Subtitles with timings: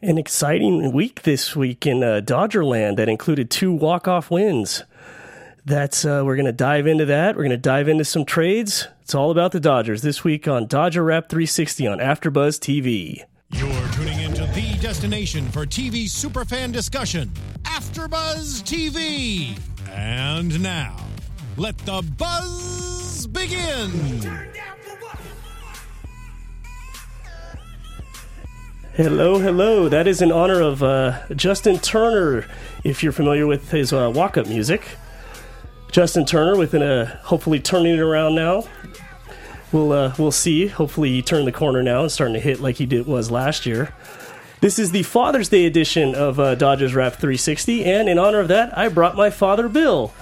[0.00, 4.84] An exciting week this week in uh, Dodgerland that included two walk-off wins.
[5.64, 7.34] That's uh, we're going to dive into that.
[7.34, 8.86] We're going to dive into some trades.
[9.02, 13.24] It's all about the Dodgers this week on Dodger Wrap 360 on AfterBuzz TV.
[13.50, 17.32] You're tuning into the destination for TV superfan discussion,
[17.64, 19.58] AfterBuzz TV.
[19.90, 20.96] And now,
[21.56, 23.90] let the buzz begin.
[28.98, 29.88] Hello, hello.
[29.88, 32.48] That is in honor of uh, Justin Turner,
[32.82, 34.82] if you're familiar with his uh, walk up music.
[35.92, 38.64] Justin Turner, within a hopefully turning it around now.
[39.70, 40.66] We'll uh, we'll see.
[40.66, 43.66] Hopefully, he turned the corner now and starting to hit like he did was last
[43.66, 43.94] year.
[44.62, 48.48] This is the Father's Day edition of uh, Dodgers Wrap 360, and in honor of
[48.48, 50.12] that, I brought my father, Bill.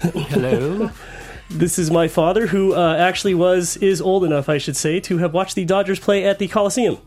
[0.00, 0.90] Hello.
[1.50, 5.18] This is my father, who uh, actually was is old enough, I should say, to
[5.18, 6.98] have watched the Dodgers play at the Coliseum.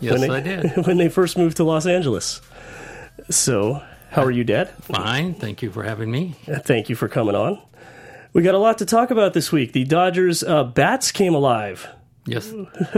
[0.00, 0.86] Yes, when they, I did.
[0.86, 2.40] when they first moved to Los Angeles.
[3.30, 4.70] So, how are you, Dad?
[4.82, 5.34] Fine.
[5.34, 6.34] Thank you for having me.
[6.46, 7.60] Uh, Thank you for coming on.
[8.32, 9.72] We got a lot to talk about this week.
[9.72, 11.88] The Dodgers uh, bats came alive.
[12.26, 12.52] Yes,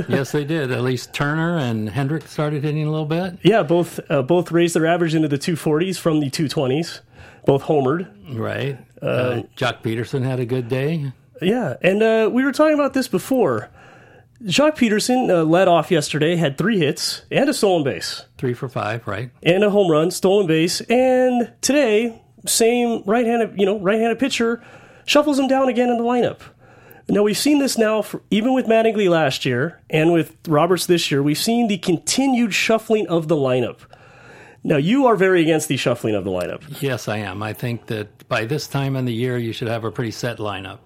[0.09, 0.72] yes, they did.
[0.72, 3.39] At least Turner and Kendrick started hitting a little bit.
[3.42, 7.00] Yeah, both uh, both raised their average into the 240s from the 220s.
[7.48, 8.06] Both homered.
[8.38, 8.78] Right.
[9.00, 11.14] Uh, Joc Pederson had a good day.
[11.41, 13.70] Yeah, and uh, we were talking about this before.
[14.44, 18.69] Joc Pederson uh, led off yesterday, had three hits and a stolen base, Three for
[18.69, 19.06] five.
[19.06, 19.30] Right.
[19.42, 24.62] and a home run, stolen base, and today, same right-handed, you know, right-handed pitcher
[25.06, 26.41] shuffles him down again in the lineup.
[27.08, 31.10] Now we've seen this now, for, even with Mattingly last year and with Roberts this
[31.10, 31.22] year.
[31.22, 33.78] We've seen the continued shuffling of the lineup.
[34.64, 36.83] Now you are very against the shuffling of the lineup.
[36.83, 37.42] Yes, I am.
[37.42, 40.39] I think that by this time in the year, you should have a pretty set
[40.39, 40.78] lineup.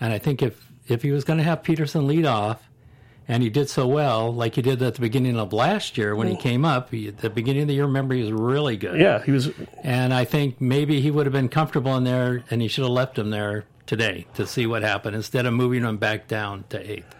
[0.00, 2.68] And I think if if he was going to have Pederson lead off,
[3.28, 6.26] and he did so well, like he did at the beginning of last year when
[6.26, 9.00] he came up, he, at the beginning of the year, remember he was really good.
[9.00, 9.50] Yeah, he was.
[9.82, 12.92] And I think maybe he would have been comfortable in there, and he should have
[12.92, 16.90] left him there today to see what happened instead of moving him back down to
[16.90, 17.14] eighth.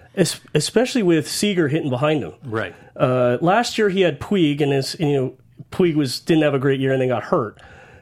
[0.55, 2.35] Especially with Seager hitting behind him.
[2.45, 2.75] Right.
[2.95, 5.37] Uh, last year he had Puig, and his you know
[5.71, 7.61] Puig was didn't have a great year and then got hurt.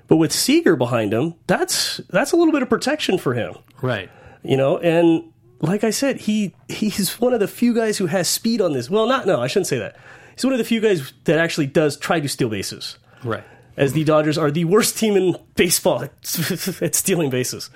[0.09, 4.11] But with Seager behind him, that's that's a little bit of protection for him, Right.
[4.43, 4.79] you know.
[4.79, 5.25] And
[5.61, 8.91] like I said, he he's one of the few guys who has speed on this.
[8.91, 9.97] Well, not no, I shouldn't say that.
[10.35, 12.99] He's one of the few guys that actually does try to steal bases.
[13.23, 13.45] Right.
[13.77, 16.13] As the Dodgers are the worst team in baseball at,
[16.83, 17.71] at stealing bases.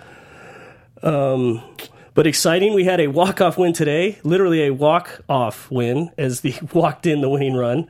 [1.02, 1.62] Um,
[2.14, 6.40] but exciting, we had a walk off win today, literally a walk off win as
[6.40, 7.88] the walked in the winning run.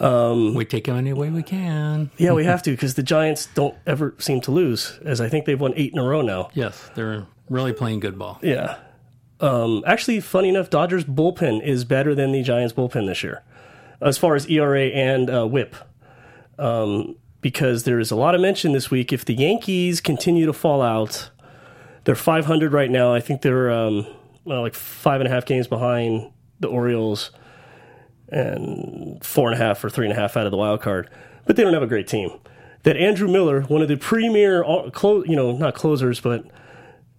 [0.00, 2.10] We take him any way we can.
[2.16, 5.44] Yeah, we have to because the Giants don't ever seem to lose, as I think
[5.44, 6.50] they've won eight in a row now.
[6.54, 8.38] Yes, they're really playing good ball.
[8.42, 8.76] Yeah.
[9.40, 13.42] Um, actually, funny enough, Dodgers bullpen is better than the Giants bullpen this year,
[14.00, 15.74] as far as ERA and uh, WHIP.
[16.58, 19.12] Um, because there is a lot of mention this week.
[19.12, 21.30] If the Yankees continue to fall out,
[22.04, 23.14] they're 500 right now.
[23.14, 24.06] I think they're um,
[24.44, 27.30] well, like five and a half games behind the Orioles,
[28.30, 31.10] and four and a half or three and a half out of the wild card.
[31.46, 32.30] But they don't have a great team.
[32.84, 36.46] That Andrew Miller, one of the premier, clo- you know, not closers, but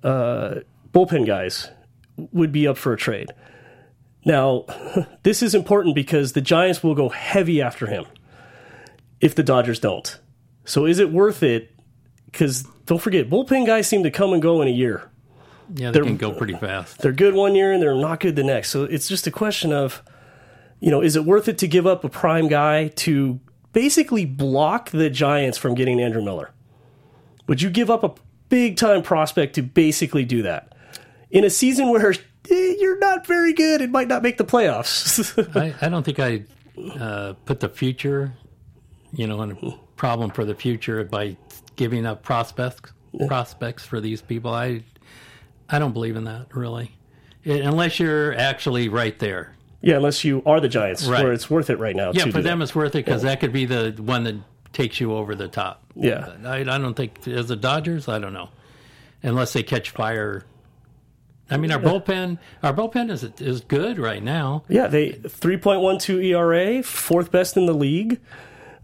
[0.03, 0.61] uh,
[0.93, 1.69] bullpen guys,
[2.17, 3.31] would be up for a trade.
[4.25, 4.65] Now,
[5.23, 8.05] this is important because the Giants will go heavy after him
[9.19, 10.19] if the Dodgers don't.
[10.65, 11.69] So is it worth it?
[12.25, 15.09] Because don't forget, bullpen guys seem to come and go in a year.
[15.73, 16.99] Yeah, they can go pretty fast.
[16.99, 18.69] They're good one year and they're not good the next.
[18.69, 20.01] So it's just a question of,
[20.81, 23.39] you know, is it worth it to give up a prime guy to
[23.71, 26.51] basically block the Giants from getting Andrew Miller?
[27.47, 28.13] Would you give up a
[28.49, 30.73] big time prospect to basically do that
[31.29, 35.55] in a season where eh, you're not very good and might not make the playoffs?
[35.55, 36.43] I, I don't think I
[36.99, 38.33] uh, put the future,
[39.13, 41.37] you know, in a problem for the future by
[41.75, 42.91] giving up prospects
[43.27, 44.51] prospects for these people.
[44.53, 44.83] I
[45.69, 46.91] I don't believe in that really,
[47.45, 49.55] I- unless you're actually right there.
[49.81, 51.23] Yeah, unless you are the Giants, Right.
[51.23, 52.11] where it's worth it right now.
[52.13, 52.63] Yeah, for them that.
[52.65, 54.35] it's worth it because that could be the one that
[54.73, 55.83] takes you over the top.
[55.95, 56.33] Yeah.
[56.45, 58.49] I, I don't think as the Dodgers, I don't know,
[59.23, 60.45] unless they catch fire.
[61.49, 64.63] I mean, our bullpen, our bullpen is is good right now.
[64.69, 68.19] Yeah, they 3.12 ERA, fourth best in the league.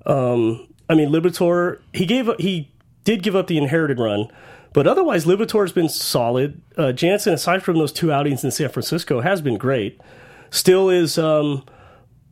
[0.05, 2.71] Um, I mean, Liberatore, he gave he
[3.03, 4.27] did give up the inherited run,
[4.73, 6.61] but otherwise Liberatore's been solid.
[6.75, 10.01] Uh, Jansen, aside from those two outings in San Francisco, has been great.
[10.49, 11.63] Still is um,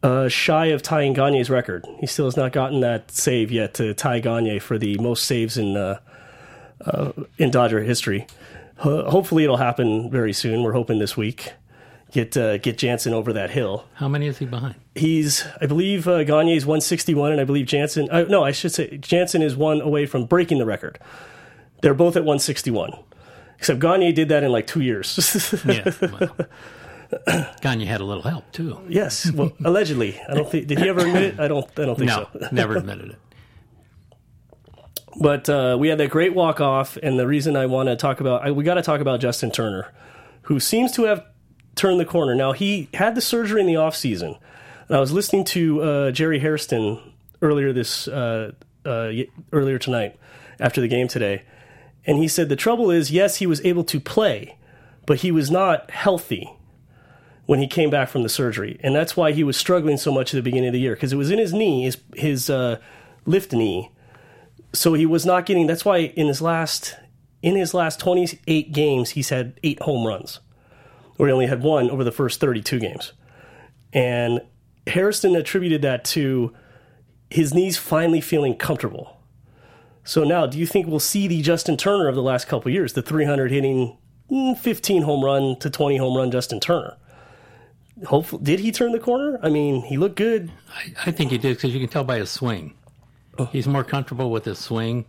[0.04, 1.86] uh, shy of tying Gagne's record.
[2.00, 5.58] He still has not gotten that save yet to tie Gagne for the most saves
[5.58, 6.00] in uh,
[6.86, 8.28] uh, in Dodger history.
[8.78, 10.64] Ho- hopefully, it'll happen very soon.
[10.64, 11.54] We're hoping this week.
[12.12, 13.86] get uh, get Jansen over that hill.
[13.96, 14.76] How many is he behind?
[14.96, 18.08] He's, I believe, uh, Gagne's 161, and I believe Jansen.
[18.10, 21.00] Uh, no, I should say Jansen is one away from breaking the record.
[21.82, 22.94] They're both at 161,
[23.58, 25.62] except Gagne did that in like two years.
[25.66, 25.92] Yeah.
[27.62, 28.80] Gagne had a little help too.
[28.90, 30.20] yes, well, allegedly.
[30.30, 31.40] I don't think did he ever admit it?
[31.40, 31.66] I don't.
[31.80, 32.48] I don't think No, so.
[32.52, 33.16] never admitted it.
[35.18, 38.20] But uh, we had that great walk off, and the reason I want to talk
[38.20, 39.94] about I, we got to talk about Justin Turner,
[40.44, 41.26] who seems to have
[41.76, 42.36] turned the corner.
[42.36, 44.36] Now he had the surgery in the off season,
[44.90, 47.00] and I was listening to uh, Jerry Hairston
[47.42, 48.52] earlier this uh,
[48.86, 49.12] uh,
[49.54, 50.18] earlier tonight
[50.60, 51.44] after the game today,
[52.06, 54.58] and he said the trouble is yes he was able to play,
[55.06, 56.52] but he was not healthy
[57.46, 60.34] when he came back from the surgery, and that's why he was struggling so much
[60.34, 62.80] at the beginning of the year because it was in his knee, his his uh,
[63.26, 63.92] lift knee.
[64.74, 66.96] So he was not getting that's why in his last
[67.42, 70.40] in his last 28 games he's had eight home runs.
[71.18, 73.14] Or he only had one over the first 32 games.
[73.94, 74.42] And
[74.88, 76.54] Hairston attributed that to
[77.30, 79.22] his knees finally feeling comfortable.
[80.04, 82.94] So now do you think we'll see the justin turner of the last couple years
[82.94, 83.98] the 300 hitting
[84.30, 86.96] mm, 15 home run to 20 home run justin turner
[88.06, 91.38] hopefully did he turn the corner i mean he looked good I, I think he
[91.38, 92.74] did because you can tell by his swing.
[93.52, 95.06] He's more comfortable with his swing.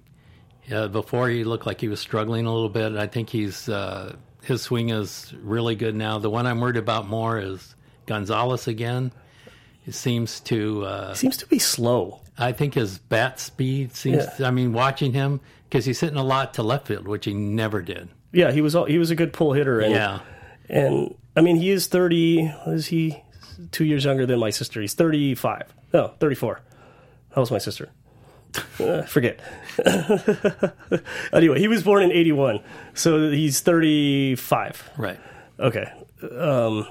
[0.70, 2.96] Uh, before he looked like he was struggling a little bit.
[2.96, 6.18] I think he's uh, his swing is really good now.
[6.18, 9.12] The one I'm worried about more is Gonzalez again.
[9.82, 10.84] He seems to.
[10.84, 14.24] Uh, seems to be slow I think his bat speed seems.
[14.38, 14.48] Yeah.
[14.48, 17.80] I mean, watching him because he's hitting a lot to left field, which he never
[17.82, 18.08] did.
[18.32, 20.20] yeah he was all, he was a good pull hitter and Yeah,
[20.68, 22.46] And I mean, he is 30.
[22.64, 23.22] what Is he
[23.70, 24.80] two years younger than my sister?
[24.80, 25.72] He's 35.
[25.92, 26.60] No, 34.
[27.30, 27.90] How old's my sister?
[28.80, 29.38] Uh, forget.
[31.32, 32.60] anyway, he was born in 81.
[32.94, 34.90] So he's 35.
[34.96, 35.20] right.
[35.58, 35.90] Okay.
[36.38, 36.86] Um,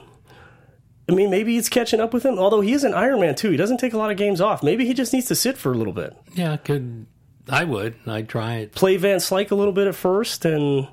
[1.07, 2.39] I mean, maybe it's catching up with him.
[2.39, 4.63] Although he is an Iron Man too, he doesn't take a lot of games off.
[4.63, 6.15] Maybe he just needs to sit for a little bit.
[6.33, 7.05] Yeah, could
[7.49, 8.71] I would I'd try it.
[8.73, 10.87] Play Van Slyke a little bit at first and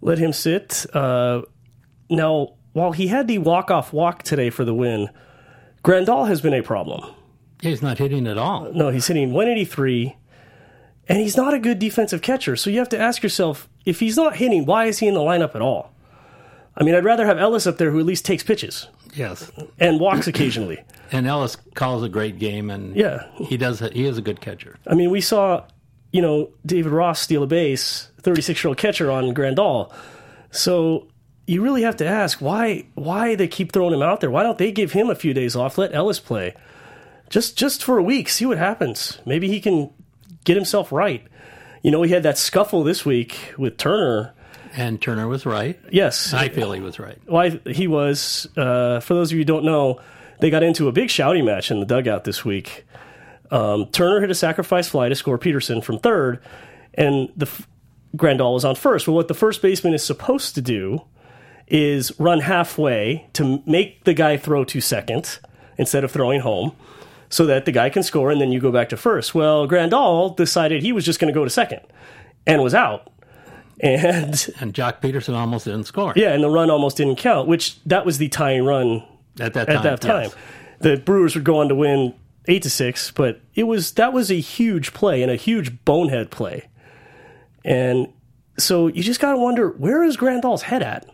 [0.00, 0.86] let him sit.
[0.94, 1.42] Uh,
[2.08, 5.08] now, while he had the walk off walk today for the win,
[5.82, 7.02] Grandal has been a problem.
[7.62, 8.70] He's not hitting at all.
[8.72, 10.16] No, he's hitting 183,
[11.08, 12.56] and he's not a good defensive catcher.
[12.56, 15.20] So you have to ask yourself if he's not hitting, why is he in the
[15.20, 15.92] lineup at all?
[16.76, 20.00] I mean, I'd rather have Ellis up there who at least takes pitches Yes, and
[20.00, 20.82] walks occasionally.
[21.12, 23.26] and Ellis calls a great game, and Yeah.
[23.36, 23.78] he does.
[23.78, 24.76] He is a good catcher.
[24.86, 25.62] I mean, we saw,
[26.12, 29.92] you know, David Ross steal a base, 36 year old catcher on Grandal.
[30.50, 31.06] So
[31.46, 34.30] you really have to ask why why they keep throwing him out there.
[34.30, 35.78] Why don't they give him a few days off?
[35.78, 36.54] Let Ellis play,
[37.28, 38.28] just just for a week.
[38.28, 39.18] See what happens.
[39.26, 39.90] Maybe he can
[40.44, 41.26] get himself right.
[41.82, 44.32] You know, he had that scuffle this week with Turner.
[44.76, 45.78] And Turner was right.
[45.92, 47.18] Yes, I feel he was right.
[47.26, 48.48] why he was.
[48.56, 50.00] Uh, for those of you who don't know,
[50.40, 52.84] they got into a big shouting match in the dugout this week.
[53.50, 56.40] Um, Turner hit a sacrifice fly to score Pederson from third,
[56.94, 57.68] and the f-
[58.16, 59.06] Grandal was on first.
[59.06, 61.02] Well, what the first baseman is supposed to do
[61.68, 65.38] is run halfway to make the guy throw to second
[65.78, 66.72] instead of throwing home,
[67.28, 69.34] so that the guy can score and then you go back to first.
[69.34, 71.80] Well, Grandal decided he was just going to go to second
[72.46, 73.10] and was out.
[73.80, 74.30] And
[74.60, 76.12] And Joc Pederson almost didn't score.
[76.14, 79.02] yeah, and the run almost didn't count, which that was the tying run
[79.40, 79.76] at that time.
[79.76, 80.22] at that time.
[80.24, 80.34] yes.
[80.78, 82.14] The Brewers would go on to win
[82.46, 86.30] eight to six, but it was that was a huge play and a huge bonehead
[86.30, 86.68] play.
[87.64, 88.12] And
[88.58, 91.08] so you just gotta wonder where is Grandal's head at?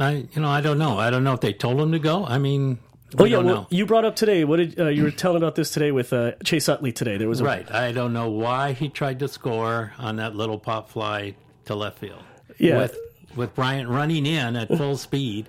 [0.00, 0.98] I, you know, I don't know.
[0.98, 2.24] I don't know if they told him to go.
[2.24, 2.78] I mean,
[3.18, 3.66] Oh yeah, don't well, know.
[3.70, 4.44] you brought up today.
[4.44, 7.16] What did uh, you were telling about this today with uh, Chase Utley today?
[7.16, 7.70] There was a, Right.
[7.70, 11.98] I don't know why he tried to score on that little pop fly to left
[11.98, 12.22] field.
[12.58, 12.78] Yeah.
[12.78, 12.98] With
[13.34, 15.48] with Bryant running in at full speed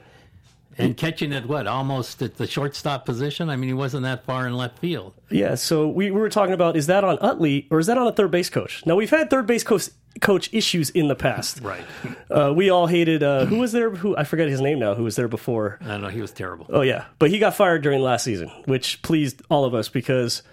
[0.78, 3.50] and catching it what almost at the shortstop position.
[3.50, 5.14] I mean, he wasn't that far in left field.
[5.30, 8.08] Yeah, so we, we were talking about is that on Utley or is that on
[8.08, 8.86] a third base coach?
[8.86, 9.90] Now we've had third base coach
[10.22, 11.62] coach issues in the past.
[11.62, 11.84] Right.
[12.30, 13.90] Uh, we all hated uh, who was there?
[13.90, 14.96] Who I forget his name now.
[14.96, 15.78] Who was there before?
[15.82, 16.08] I don't know.
[16.10, 16.66] He was terrible.
[16.70, 20.44] Oh yeah, but he got fired during last season, which pleased all of us because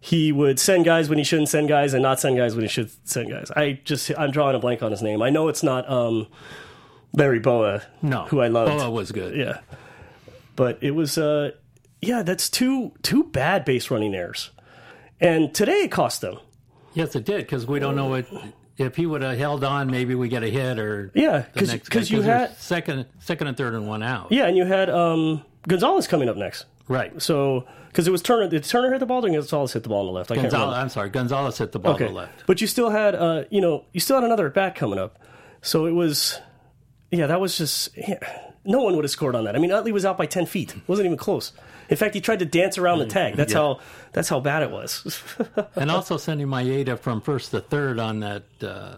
[0.00, 2.68] he would send guys when he shouldn't send guys and not send guys when he
[2.68, 3.50] should send guys.
[3.56, 5.22] I just I'm drawing a blank on his name.
[5.22, 6.26] I know it's not um,
[7.12, 8.24] Larry Bowa, No.
[8.26, 8.70] who I loved.
[8.78, 9.36] Boa was good.
[9.36, 9.60] Yeah,
[10.56, 11.52] but it was uh,
[12.00, 14.50] yeah, that's two two bad base running errors,
[15.20, 16.38] and today it cost them.
[16.94, 18.26] Yes, it did because we don't know what.
[18.78, 22.22] If he would have held on, maybe we get a hit or Yeah, because you
[22.22, 24.32] had second, second and third and one out.
[24.32, 26.64] yeah, and you had um, Gonzalez coming up next.
[26.88, 27.20] Right.
[27.20, 29.24] So because it was Turner, did Turner hit the ball?
[29.24, 30.30] Or Gonzalez hit the ball on the left?
[30.32, 30.74] I Gonzalez.
[30.76, 32.44] I'm sorry, Gonzalez hit the ball Okay, to the left.
[32.46, 35.18] but you still had uh, you know, you still had another at bat coming up.
[35.60, 36.40] So it was,
[37.10, 37.90] yeah, that was just.
[37.96, 38.18] Yeah.
[38.64, 39.56] No one would have scored on that.
[39.56, 40.74] I mean, Utley was out by ten feet.
[40.76, 41.52] It wasn't even close.
[41.92, 43.36] In fact, he tried to dance around the tag.
[43.36, 43.58] That's Yeah.
[43.58, 43.80] how
[44.12, 45.22] that's how bad it was.
[45.76, 48.96] and also sending Maeda from first to third on that uh,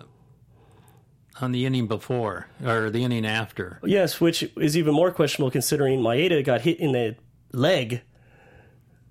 [1.40, 3.80] on the inning before or the inning after.
[3.84, 7.16] yes, which is even more questionable considering Maeda got hit in the
[7.52, 8.02] leg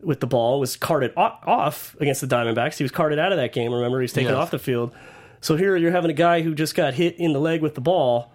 [0.01, 2.77] with the ball, was carted off against the Diamondbacks.
[2.77, 3.73] He was carted out of that game.
[3.73, 4.37] Remember, he was taken Yes.
[4.41, 4.93] off the field.
[5.41, 7.81] So here you're having a guy who just got hit in the leg with the
[7.81, 8.32] ball,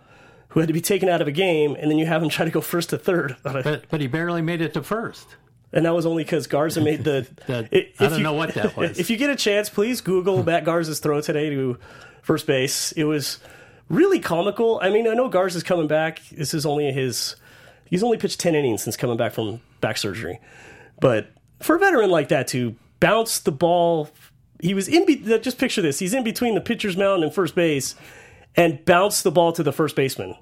[0.59, 2.45] who had to be taken out of a game, and then you have him try
[2.45, 3.37] to go first to third.
[3.45, 5.37] But but he barely made it to first.
[5.73, 7.29] And that was only because Garza made the.
[7.47, 8.99] That- I- I don't know what that was.
[8.99, 11.79] If you get a chance, please Google Matt Garza's throw today to
[12.23, 12.91] first base.
[12.93, 13.38] It was
[13.88, 14.81] really comical.
[14.83, 16.21] I mean, I know Garza's coming back.
[16.33, 17.37] This is only his.
[17.85, 20.41] He's only pitched ten innings since coming back from back surgery,
[21.00, 24.11] but for a veteran like that to bounce the ball,
[24.61, 25.07] he was in.
[25.07, 27.95] Be- just picture this: he's in between the pitcher's mound and first base,
[28.57, 30.35] and bounce the ball to the first baseman.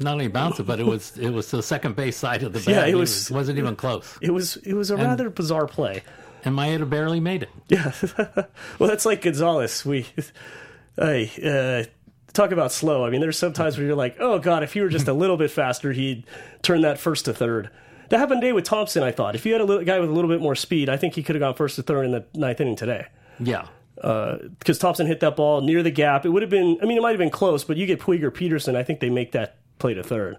[0.00, 2.58] Not only bounced it, but it was it was the second base side of the
[2.60, 2.68] bat.
[2.68, 4.18] Yeah, it He was- wasn't even close.
[4.20, 6.02] It was it was a rather bizarre play.
[6.44, 7.48] And Maeda barely made it.
[7.68, 7.92] Yeah.
[8.78, 9.84] well, that's like Gonzalez.
[9.84, 10.06] We,
[10.96, 11.90] hey, uh,
[12.32, 13.04] talk about slow.
[13.04, 15.12] I mean, there's some times where you're like, oh god, if he were just a
[15.12, 16.24] little bit faster, he'd
[16.62, 17.70] turn that first to third.
[18.10, 19.02] That happened today with Thompson.
[19.02, 20.96] I thought if you had a little, guy with a little bit more speed, I
[20.96, 23.06] think he could have gone first to third in the ninth inning today.
[23.40, 23.66] Yeah.
[23.96, 26.24] Because Thompson hit that ball near the gap.
[26.24, 26.78] It would have been.
[26.80, 28.76] I mean, it might have been close, but you get Puig or Pederson.
[28.76, 30.36] I think they make that play to third,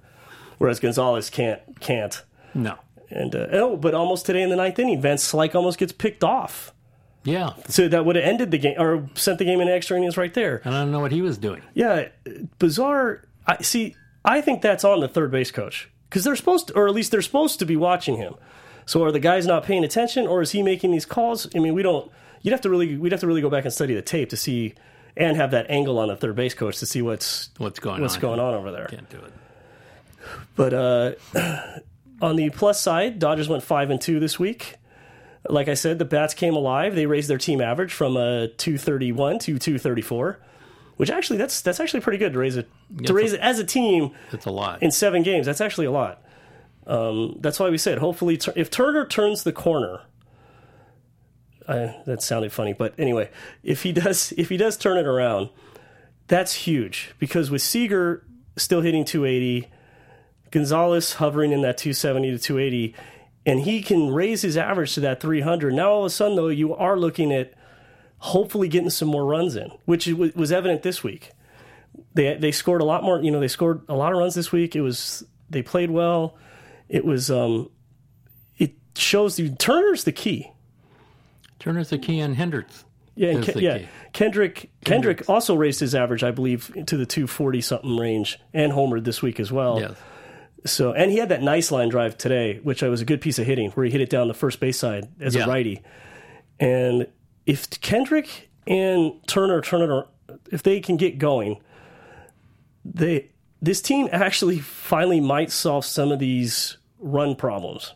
[0.58, 1.62] whereas Gonzalez can't.
[1.80, 2.22] Can't.
[2.54, 2.78] No.
[3.10, 6.24] And uh, oh, but almost today in the ninth inning, Van Slyke almost gets picked
[6.24, 6.74] off.
[7.24, 7.52] Yeah.
[7.68, 10.34] So that would have ended the game or sent the game into extra innings right
[10.34, 10.62] there.
[10.64, 11.62] And I don't know what he was doing.
[11.74, 12.08] Yeah,
[12.58, 13.24] bizarre.
[13.46, 13.96] I see.
[14.24, 17.12] I think that's on the third base coach because they're supposed to, or at least
[17.12, 18.36] they're supposed to be watching him.
[18.86, 21.48] So are the guys not paying attention, or is he making these calls?
[21.54, 22.10] I mean, we don't.
[22.42, 24.38] You'd have to really, we'd have to really go back and study the tape to
[24.38, 24.76] see,
[25.18, 28.16] and have that angle on the third base coach to see what's What's going what's
[28.16, 28.22] on?
[28.22, 28.86] going on over there.
[28.88, 29.34] Can't do it.
[30.56, 31.12] But uh,
[32.22, 34.76] on the plus side, Dodgers went five and two this week.
[35.50, 36.96] Like I said, the bats came alive.
[36.96, 40.40] They raised their team average from a two thirty one to two thirty four,
[40.98, 42.70] which actually that's that's actually pretty good to raise it
[43.06, 44.84] to raise it as a team It's a lot.
[44.84, 45.46] in seven games.
[45.46, 46.22] That's actually a lot.
[46.86, 50.02] Um, that's why we said hopefully if Turner turns the corner.
[51.68, 53.30] I, that sounded funny, but anyway,
[53.64, 55.50] if he does, if he does turn it around,
[56.28, 58.24] that's huge because with Seager
[58.56, 59.70] still hitting 280,
[60.52, 62.96] Gonzalez hovering in that 270 to 280,
[63.46, 65.74] and he can raise his average to that 300.
[65.74, 67.54] Now all of a sudden, though, you are looking at
[68.20, 71.32] hopefully getting some more runs in, which was evident this week.
[72.14, 73.22] They they scored a lot more.
[73.22, 74.76] You know, they scored a lot of runs this week.
[74.76, 76.38] It was they played well.
[76.90, 77.70] It was um,
[78.58, 80.52] it shows you Turner's the key.
[81.60, 82.86] Turner's the key and Hendricks.
[83.16, 83.78] Yeah, and Ke- the yeah.
[83.80, 83.88] key.
[84.14, 89.04] Kendrick Kendrick also raised his average, I believe, to the 240 something range, and homered
[89.06, 89.80] this week as well.
[89.80, 89.96] Yes.
[90.66, 93.40] So, and he had that nice line drive today, which I was a good piece
[93.40, 95.46] of hitting, where he hit it down the first base side as Yeah.
[95.46, 95.82] a righty.
[96.60, 97.08] And
[97.46, 100.06] if Kendrick and Turner Turner,
[100.52, 101.58] if they can get going,
[102.86, 103.30] they
[103.62, 107.94] this team actually finally might solve some of these run problems.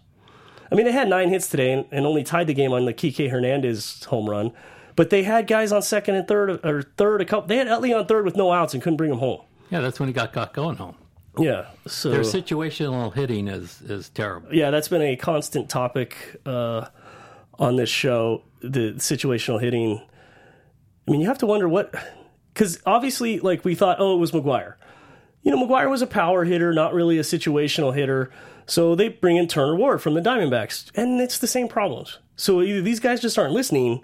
[0.72, 2.94] I mean, they had nine hits today and, and only tied the game on the
[2.94, 4.52] Kike Hernandez home run,
[4.96, 7.48] but they had guys on second and third or third a couple.
[7.48, 9.42] They had Utley on third with no outs and couldn't bring him home.
[9.70, 10.96] Yeah, that's when he got, got going home.
[11.38, 14.54] Yeah, so Their situational hitting is, is terrible.
[14.54, 16.88] yeah, that's been a constant topic uh,
[17.58, 18.44] on this show.
[18.62, 20.02] The situational hitting.
[21.08, 21.96] I mean, you have to wonder what,
[22.54, 24.76] because obviously, like we thought, oh, it was McGwire.
[25.44, 28.32] You know, McGwire was a power hitter, not really a situational hitter.
[28.68, 32.20] So they bring in Turner Ward from the Diamondbacks, and it's the same problems.
[32.36, 34.04] So either these guys just aren't listening,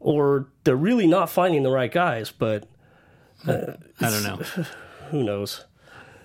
[0.00, 2.30] or they're really not finding the right guys.
[2.30, 2.68] But
[3.46, 4.36] uh, I don't know.
[5.10, 5.64] who knows?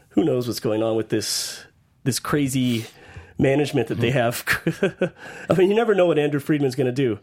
[0.10, 1.64] Who knows what's going on with this
[2.04, 2.88] this crazy
[3.38, 4.18] management that they hmm.
[4.18, 5.14] have?
[5.50, 7.20] I mean, you never know what Andrew Friedman's going to do.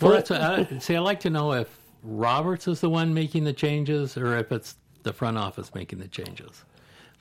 [0.00, 0.94] Well, that's what I, see.
[0.94, 1.68] I like to know if
[2.02, 4.76] Roberts is the one making the changes, or if it's
[5.08, 6.64] the front office making the changes.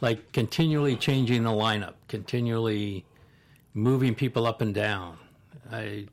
[0.01, 3.05] Like continually changing the lineup, continually
[3.73, 5.17] moving people up and down.
[5.71, 6.07] I,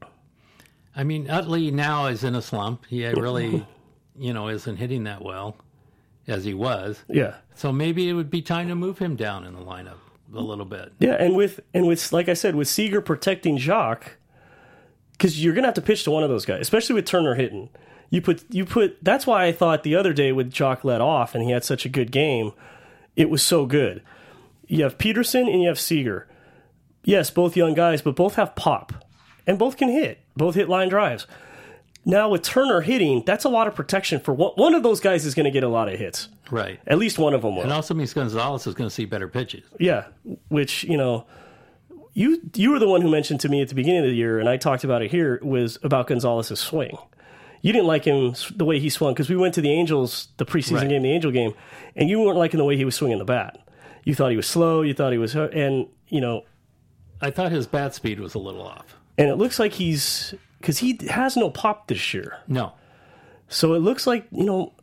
[0.96, 2.86] I mean, Utley now is in a slump.
[2.86, 3.66] He really,
[4.18, 5.56] you know, isn't hitting that well
[6.26, 7.02] as he was.
[7.08, 9.98] Yeah, So maybe it would be time to move him down in the lineup
[10.34, 10.92] a little bit.
[10.98, 14.02] yeah, and with and with like I said, with Seager protecting Joc,
[15.12, 17.34] because you're going to have to pitch to one of those guys, especially with Turner
[17.34, 17.68] hitting.
[18.14, 19.02] You put you put.
[19.02, 21.84] That's why I thought the other day with Joc let off and he had such
[21.84, 22.52] a good game,
[23.16, 24.02] it was so good.
[24.68, 26.28] You have Pederson and you have Seager.
[27.02, 28.92] Yes, both young guys, but both have pop,
[29.48, 30.20] and both can hit.
[30.36, 31.26] Both hit line drives.
[32.04, 34.52] Now with Turner hitting, that's a lot of protection for one.
[34.54, 36.28] One of those guys is going to get a lot of hits.
[36.52, 36.78] Right.
[36.86, 37.64] At least one of them will.
[37.64, 39.64] And also means Gonzalez is going to see better pitches.
[39.80, 40.04] Yeah,
[40.50, 41.26] which you know,
[42.12, 44.38] you you were the one who mentioned to me at the beginning of the year,
[44.38, 46.96] and I talked about it here was about Gonzalez's swing.
[47.64, 50.44] You didn't like him the way he swung because we went to the Angels, the
[50.44, 50.88] preseason Right.
[50.90, 51.54] game, the Angel game,
[51.96, 53.58] and you weren't liking the way he was swinging the bat.
[54.04, 54.82] You thought he was slow.
[54.82, 56.44] You thought he was, and you know,
[57.22, 58.96] I thought his bat speed was a little off.
[59.16, 62.36] and it looks like he's because he has no pop this year.
[62.48, 62.72] No.
[63.48, 64.74] So it looks like you know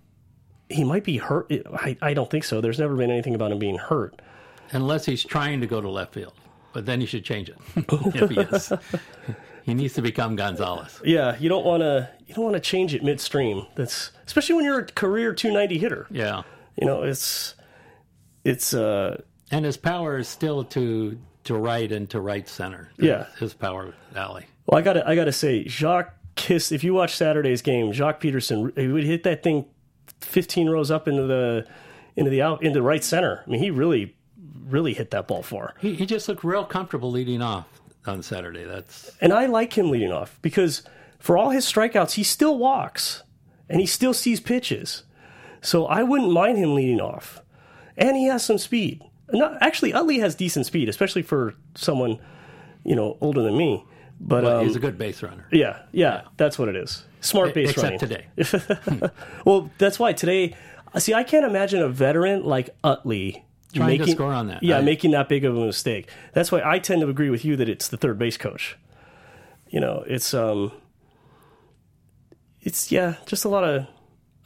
[0.69, 1.51] he might be hurt.
[1.73, 2.61] I, I don't think so.
[2.61, 4.19] There's never been anything about him being hurt.
[4.71, 6.33] Unless he's trying to go to left field.
[6.73, 7.57] But then you should change it.
[8.15, 8.71] if he is.
[9.63, 11.00] he needs to become Gonzalez.
[11.03, 13.65] Yeah, you don't want to you don't want to change it midstream.
[13.75, 16.08] That's especially when you're a career 290 hitter.
[16.10, 16.44] Yeah.
[16.80, 17.56] You know, it's
[18.44, 22.91] it's uh And his power is still to to right and to right center.
[22.98, 23.25] Yeah.
[23.39, 24.46] His power alley.
[24.65, 27.91] well, I got to I got to say Jacques Kiss if you watch Saturday's game,
[27.91, 29.65] Joc Pederson he would hit that thing
[30.22, 31.68] 15 rows up into the
[32.15, 33.44] into the out into right center.
[33.46, 34.15] I mean, he really
[34.68, 35.75] really hit that ball far.
[35.80, 37.68] He, he just looked real comfortable leading off
[38.05, 38.63] on Saturday.
[38.63, 40.84] That's And I like him leading off because
[41.20, 43.24] for all his strikeouts, he still walks
[43.70, 45.03] and he still sees pitches.
[45.62, 47.41] So I wouldn't mind him leading off.
[47.98, 49.01] And he has some speed.
[49.31, 52.20] Not, actually, Utley has decent speed, especially for someone,
[52.84, 53.86] you know, older than me.
[54.20, 55.48] But um, he's a good base runner.
[55.51, 57.05] yeah, yeah, that's what it is.
[57.22, 58.00] Smart base Except running.
[58.00, 59.10] today.
[59.46, 60.55] Well, that's why today.
[60.98, 64.63] See, I can't imagine a veteran like Utley Trying to score on that.
[64.63, 66.09] Yeah, making that big of a mistake.
[66.33, 68.77] That's why I tend to agree with you that it's the third base coach.
[69.69, 70.71] You know, it's um,
[72.61, 73.87] it's yeah, just a lot of.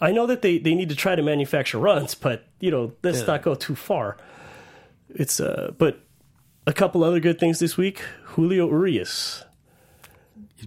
[0.02, 3.20] I know that they they need to try to manufacture runs, but you know, let's
[3.22, 3.26] Yeah.
[3.28, 4.18] not go too far.
[5.10, 6.00] It's uh, but
[6.68, 8.02] a couple other good things this week.
[8.24, 9.44] Julio Urias.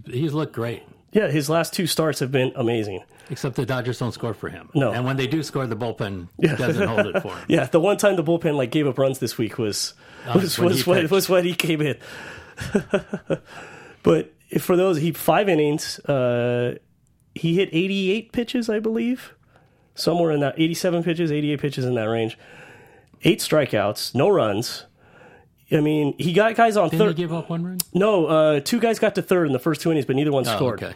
[0.05, 0.83] He's looked great.
[1.11, 3.03] Yeah, his last two starts have been amazing.
[3.31, 4.69] Except the Dodgers don't score for him.
[4.73, 4.91] No.
[4.91, 7.45] And when they do score, the bullpen doesn't hold it for him.
[7.47, 9.93] Yeah, the one time the bullpen like gave up runs this week was
[10.33, 11.97] was when was he when, was when he came in.
[14.03, 15.99] but if- for those, he five innings.
[15.99, 16.77] Uh,
[17.35, 19.33] he hit 88 pitches, I believe,
[19.95, 22.37] somewhere in that 87 pitches, 88 pitches in that range.
[23.23, 24.85] Eight strikeouts, no runs.
[25.71, 27.15] I mean, he got guys on Didn't he third.
[27.15, 27.77] give up one run?
[27.93, 30.47] No, uh, two guys got to third in the first two innings, but neither one
[30.47, 30.95] Oh, scored okay.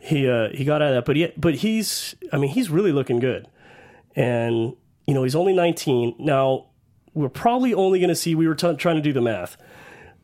[0.00, 2.90] He uh, he got out of that, but he, but he's I mean he's really
[2.90, 3.46] looking good,
[4.16, 4.74] and
[5.06, 6.66] you know he's only 19 now.
[7.12, 8.34] We're probably only going to see.
[8.34, 9.56] We were t- trying to do the math.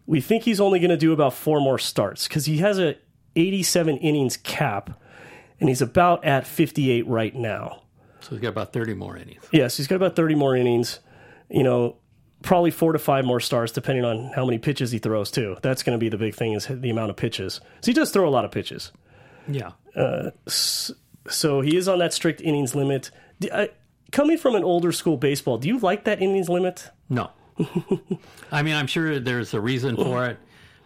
[0.06, 2.96] We think he's only going to do about four more starts because he has a
[3.34, 4.98] 87 innings cap,
[5.60, 7.82] and he's about at 58 right now.
[8.20, 9.44] So he's got about 30 more innings.
[9.52, 11.00] Yes, he's got about 30 more innings.
[11.50, 11.96] You know,
[12.42, 15.30] probably four to five more starts, depending on how many pitches he throws.
[15.30, 15.56] Too.
[15.60, 17.60] That's going to be the big thing is the amount of pitches.
[17.80, 18.92] So he does throw a lot of pitches.
[19.48, 19.72] Yeah.
[21.28, 23.11] So he is on that strict innings limit.
[23.52, 23.70] I-
[24.12, 26.90] coming from an older school baseball, do you like that innings limit?
[27.09, 27.30] No.
[28.52, 30.38] I mean, I'm sure there's a reason for it,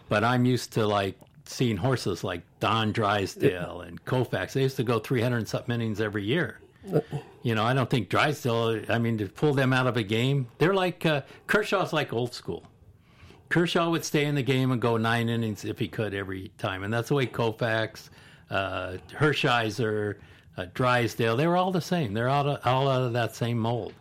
[0.09, 4.53] but I'm used to like seeing horses like Don Drysdale and Koufax.
[4.53, 6.61] They used to go 300 and something innings every year.
[7.43, 10.47] You know, I don't think Drysdale, I mean, to pull them out of a game,
[10.59, 12.65] they're like, uh, Kershaw's like old school.
[13.51, 16.85] Kershaw would stay in the game and go nine innings if he could every time.
[16.85, 18.09] And that's the way Koufax,
[18.51, 20.17] uh, Hershiser,
[20.57, 22.13] uh, Drysdale, they were all the same.
[22.15, 23.93] They're all, all out of that same mold.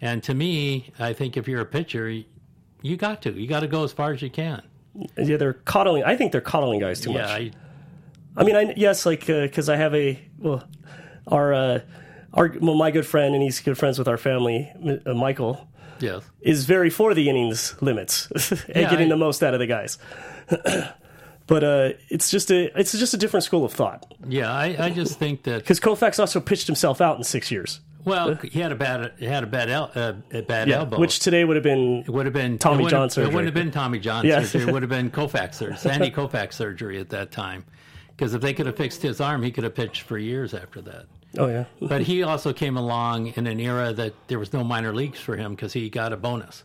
[0.00, 2.08] And to me, I think if you're a pitcher,
[2.82, 3.32] you got to.
[3.32, 4.62] You got to go as far as you can.
[5.16, 6.04] Yeah, they're coddling.
[6.04, 7.30] I think they're coddling guys too Yeah, much.
[7.30, 7.50] I,
[8.36, 10.62] I mean, I, yes, like because I have a well,
[11.26, 11.80] our uh,
[12.34, 14.72] our well, my good friend and he's good friends with our family,
[15.04, 16.22] uh, Michael, yes.
[16.40, 19.66] is very for the innings limits and Yeah, getting I- the most out of the
[19.66, 19.98] guys.
[21.48, 24.90] but uh, it's just a it's just a different school of thought Yeah, I, I
[24.90, 27.80] just think that because Koufax also pitched himself out in six years.
[28.04, 30.98] well, he had a bad he had a bad el, uh, a bad elbow.
[30.98, 33.54] which today would have been it would have been Tommy it wouldn't- It wouldn't have
[33.54, 34.42] been Tommy John Yeah.
[34.44, 34.68] surgery.
[34.68, 37.64] It would have been Koufax surgery, Sandy Koufax surgery at that time.
[38.16, 40.80] Because if they could have fixed his arm, he could have pitched for years after
[40.82, 41.06] that.
[41.38, 44.92] oh yeah But he also came along in an era that there was no minor
[44.94, 46.64] leagues for him because he got a bonus,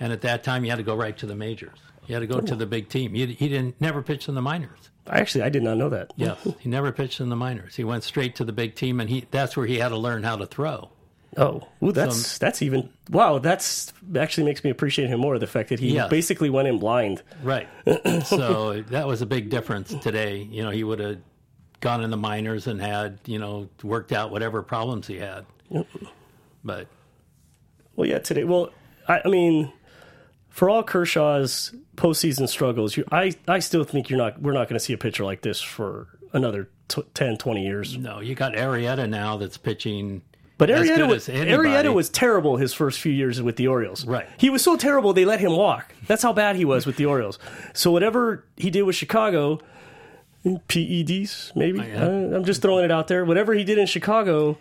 [0.00, 1.78] and at that time you had to go right to the majors.
[2.06, 3.14] You had to go to the big team.
[3.14, 4.90] He, he didn't never pitch in the minors.
[5.08, 6.12] Actually, I did not know that.
[6.16, 7.76] Yes, he never pitched in the minors.
[7.76, 10.22] He went straight to the big team, and he that's where he had to learn
[10.22, 10.90] how to throw.
[11.36, 13.38] Oh, ooh, that's that's even wow.
[13.38, 15.38] That's actually makes me appreciate him more.
[15.38, 16.08] The fact that he Yes.
[16.08, 17.22] basically went in blind.
[17.42, 17.68] Right.
[18.24, 20.38] so that was a big difference today.
[20.50, 21.18] You know, he would have
[21.80, 25.44] gone in the minors and had you know worked out whatever problems he had.
[26.64, 26.86] But
[27.96, 28.44] Well, yeah, today.
[28.44, 28.70] Well,
[29.08, 29.72] I, I mean,
[30.48, 34.40] for all Kershaw's postseason struggles, you, I I still think you're not.
[34.40, 37.96] We're not going to see a pitcher like this for another t- 10, 20 years.
[37.96, 40.22] no, you got Arrieta now that's pitching.
[40.56, 41.28] But as Arrieta was.
[41.28, 44.06] Arrieta was terrible his first few years with the Orioles.
[44.06, 44.28] Right.
[44.36, 45.92] He was so terrible they let him walk.
[46.06, 47.38] That's how bad he was with the Orioles.
[47.72, 49.60] So whatever he did with Chicago,
[50.44, 51.78] PEDs maybe.
[51.78, 52.04] yeah.
[52.04, 53.24] Uh, I'm just throwing it out there.
[53.24, 54.58] Whatever he did in Chicago,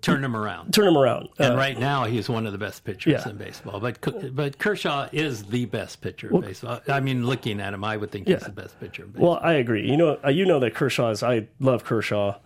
[0.00, 0.72] turned him around.
[0.72, 1.28] turn him around.
[1.38, 3.30] And Uh, right now, he's one of the best pitchers Yeah.
[3.30, 3.80] in baseball.
[3.80, 3.98] But
[4.34, 6.80] but Kershaw is the best pitcher in baseball.
[6.88, 9.02] I mean, looking at him, I would think he's the best pitcher.
[9.04, 9.30] In baseball.
[9.32, 9.88] Well, I agree.
[9.90, 11.22] You know, uh, you know that Kershaw is.
[11.22, 12.36] I love Kershaw.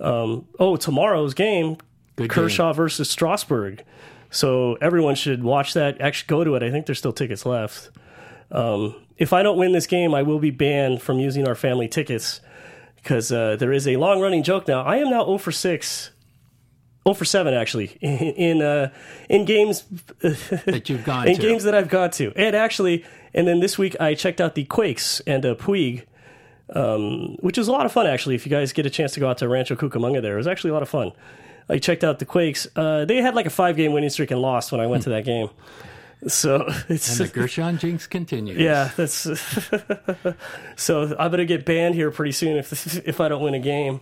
[0.00, 1.76] Um, oh, tomorrow's game,
[2.16, 3.84] Good Kershaw versus Strasburg.
[4.30, 6.00] So everyone should watch that.
[6.00, 6.62] Actually, go to it.
[6.62, 7.90] I think there's still tickets left.
[8.50, 11.86] Um, if I don't win this game, I will be banned from using our family
[11.88, 12.40] tickets
[12.96, 14.82] because uh, there is a long running joke now.
[14.82, 16.10] I am now 0 for 6.
[17.04, 18.90] 0 for 7 actually in in, uh,
[19.28, 19.84] in games
[20.20, 21.40] that you've gone in to.
[21.42, 22.32] games that I've got to.
[22.36, 26.04] And actually, and then this week I checked out the Quakes and uh, Puig,
[26.70, 28.34] um, which was a lot of fun actually.
[28.34, 30.46] If you guys get a chance to go out to Rancho Cucamonga, there it was
[30.46, 31.12] actually a lot of fun.
[31.68, 32.66] I checked out the Quakes.
[32.76, 35.10] Uh, they had like a five game winning streak and lost when I went to
[35.10, 35.48] that game.
[36.28, 38.58] So it's and the Gershon jinx continues.
[38.58, 39.28] yeah, that's
[40.76, 44.00] so I'm gonna get banned here pretty soon if if I don't win a game.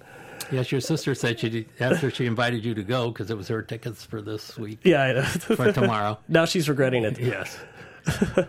[0.53, 3.63] Yes, your sister said she after she invited you to go because it was her
[3.63, 5.23] tickets for this week Yeah, I know.
[5.23, 6.19] for tomorrow.
[6.29, 7.19] now she's regretting it.
[7.19, 7.59] yes.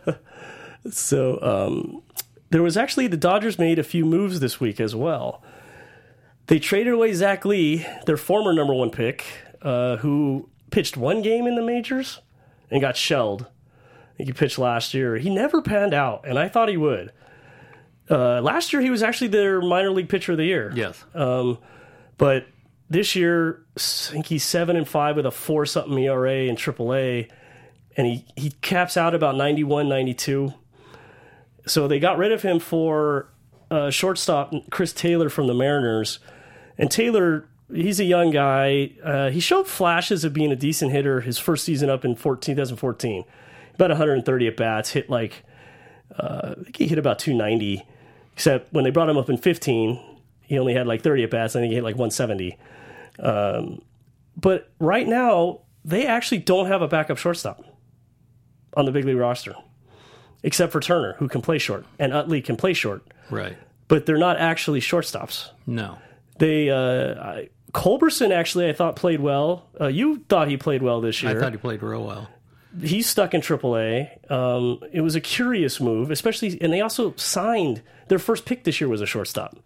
[0.89, 2.01] So um,
[2.49, 5.43] there was actually the Dodgers made a few moves this week as well.
[6.47, 9.23] They traded away Zach Lee, their former number one pick,
[9.61, 12.19] uh, who pitched one game in the majors
[12.71, 13.43] and got shelled.
[13.43, 15.17] I think he pitched last year.
[15.17, 17.11] He never panned out, and I thought he would.
[18.09, 20.73] Uh, last year, he was actually their minor league pitcher of the year.
[20.75, 21.03] Yes.
[22.21, 22.45] But
[22.87, 27.31] this year, I think he's seven and five with a four something ERA in AAA,
[27.97, 30.53] and he he caps out about 91, 92.
[31.65, 33.27] So they got rid of him for
[33.71, 36.19] uh, shortstop Chris Taylor from the Mariners,
[36.77, 37.49] and Taylor.
[37.73, 38.91] He's a young guy.
[39.03, 42.55] Uh, he showed flashes of being a decent hitter his first season up in 14,
[42.55, 43.23] 2014.
[43.73, 45.43] About 130 at bats, hit like,
[46.19, 47.83] uh, he hit about 290.
[48.33, 50.10] Except when they brought him up in 15,
[50.51, 51.55] he only had like 30 at bats.
[51.55, 52.59] I think he hit like 170.
[53.19, 53.81] Um,
[54.35, 57.63] but right now, they actually don't have a backup shortstop
[58.75, 59.55] on the big league roster,
[60.43, 63.01] except for Turner, who can play short, and Utley can play short.
[63.29, 63.57] Right.
[63.87, 65.51] But they're not actually shortstops.
[65.65, 65.99] No.
[66.37, 69.69] They uh, I, Culberson actually I thought played well.
[69.79, 71.37] Uh, you thought he played well this year.
[71.37, 72.27] I thought he played real well.
[72.81, 74.29] He's stuck in AAA.
[74.29, 78.81] Um, it was a curious move, especially, and they also signed their first pick this
[78.81, 79.57] year was a shortstop.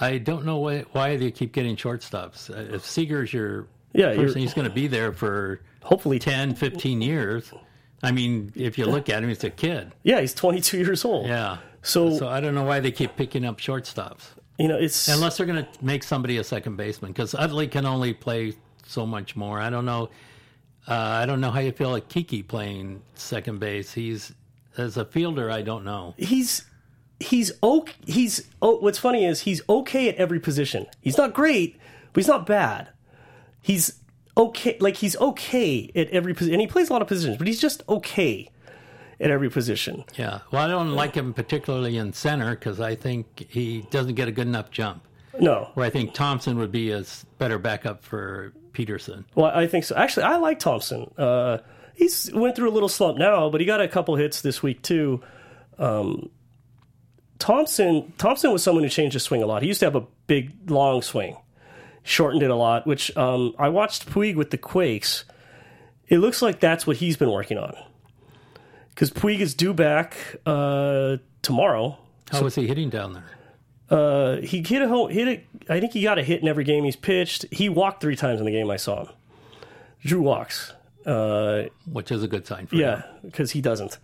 [0.00, 2.50] I don't know why, why they keep getting shortstops.
[2.50, 7.02] Uh, If Seager's your Yeah, person, he's going to be there for Hopefully, 10, 15
[7.02, 7.52] years.
[8.02, 9.92] I mean, if you look at him, he's a kid.
[10.02, 11.26] yeah, he's 22 years old.
[11.28, 11.58] Yeah.
[11.82, 14.22] So, So I don't know why they keep picking up shortstops.
[14.58, 17.84] you know, it's Unless they're going to make somebody a second baseman, because Utley can
[17.86, 18.54] only play
[18.86, 19.60] so much more.
[19.60, 20.08] I don't know.
[20.88, 23.92] Uh, I don't know how you feel like Kiki playing second base.
[23.92, 24.32] He's
[24.76, 25.50] as a fielder.
[25.50, 26.14] I don't know.
[26.16, 26.64] he's
[27.22, 27.92] he's okay.
[28.06, 30.86] He's oh, what's funny is he's okay at every position.
[31.00, 31.76] He's not great,
[32.12, 32.88] but he's not bad.
[33.60, 33.94] He's
[34.36, 34.76] okay.
[34.80, 37.60] Like he's okay at every position, and he plays a lot of positions, but he's
[37.60, 38.50] just okay
[39.20, 40.04] at every position.
[40.16, 40.40] Yeah.
[40.50, 44.32] Well, I don't like him particularly in center because I think he doesn't get a
[44.32, 45.06] good enough jump.
[45.40, 47.04] No, Where I think Thompson would be a
[47.38, 49.24] better backup for Pederson.
[49.34, 49.96] well, I think so.
[49.96, 51.10] Actually, I like Thompson.
[51.16, 51.58] Uh,
[51.94, 54.82] he's went through a little slump now, but he got a couple hits this week
[54.82, 55.22] too.
[55.78, 56.28] Um,
[57.38, 59.62] Thompson Thompson was someone who changed his swing a lot.
[59.62, 61.36] He used to have a big, long swing,
[62.02, 62.86] shortened it a lot.
[62.86, 65.24] Which um, I watched Puig with the Quakes.
[66.08, 67.74] It looks like that's what he's been working on.
[68.90, 71.98] Because Puig is due back uh, tomorrow.
[72.30, 73.24] How was he hitting down there?
[73.90, 75.46] Uh, he hit a home, hit it.
[75.68, 77.44] I think he got a hit in every game he's pitched.
[77.50, 79.08] He walked three times in the game I saw him.
[80.04, 80.72] Drew walks.
[81.04, 83.02] Uh, Which is a good sign for yeah, him.
[83.02, 83.98] Yeah, because he doesn't.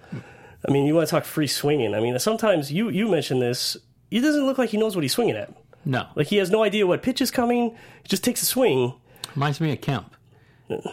[0.66, 1.94] I mean, you want to talk free swinging.
[1.94, 3.76] I mean, sometimes you you mentioned this.
[4.10, 5.52] He doesn't look like he knows what he's swinging at.
[5.84, 6.06] No.
[6.14, 7.70] Like he has no idea what pitch is coming.
[8.02, 8.94] He just takes a swing.
[9.34, 10.14] Reminds me of Kemp.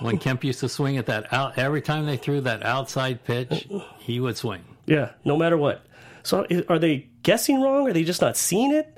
[0.02, 3.68] When Kemp used to swing at that out, every time they threw that outside pitch,
[4.00, 4.64] he would swing.
[4.86, 5.86] Yeah, no matter what.
[6.24, 7.88] So are they guessing wrong?
[7.88, 8.98] Are they just not seeing it?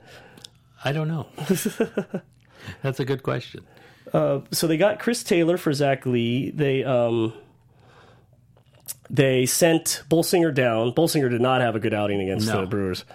[0.84, 1.28] I don't know.
[2.84, 3.66] That's a good question.
[4.14, 6.52] so they got Chris Taylor for Zach Lee.
[6.52, 7.34] They um
[9.10, 10.92] they sent Bolsinger down.
[10.94, 12.62] Bolsinger did not have a good outing against No.
[12.62, 13.06] the Brewers.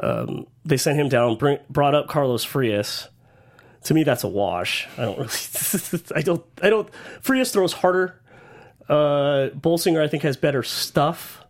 [0.00, 1.36] Um, they sent him down.
[1.36, 3.08] Bring, brought up Carlos Frias.
[3.84, 4.88] To me, that's a wash.
[4.96, 6.02] I don't really.
[6.16, 6.44] I don't.
[6.62, 6.88] I don't.
[7.20, 8.20] Frias throws harder.
[8.88, 11.44] Uh, Bolsinger, I think, has better stuff.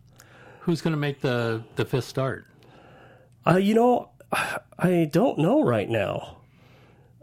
[0.60, 2.46] Who's going to make the, the fifth start?
[3.46, 4.10] Uh, you know,
[4.78, 6.38] I don't know right now.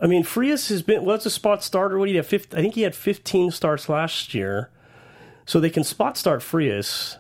[0.02, 1.98] I mean, Frias has been what's a spot starter?
[2.00, 2.28] What do you have?
[2.28, 4.70] 15, I think he had 15 starts last year,
[5.52, 7.18] so they can spot start Frias.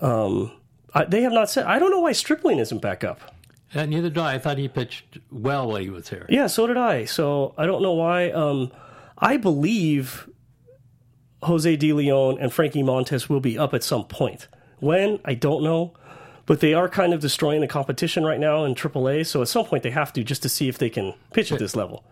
[0.00, 0.52] Um,
[0.94, 1.66] I, they have not said.
[1.66, 3.20] I don't know why Stripling isn't back up.
[3.74, 4.36] Uh, neither do I.
[4.36, 6.24] I thought he pitched well while he was here.
[6.30, 7.04] Yeah, so did I.
[7.04, 8.30] So I don't know why.
[8.30, 8.72] Um,
[9.18, 10.30] I believe
[11.42, 14.48] Jose De Leon and Frankie Montas will be up at some point.
[14.80, 15.92] When I don't know,
[16.46, 19.26] but they are kind of destroying the competition right now in AAA.
[19.26, 21.58] So at some point they have to just to see if they can pitch at
[21.58, 22.02] this level.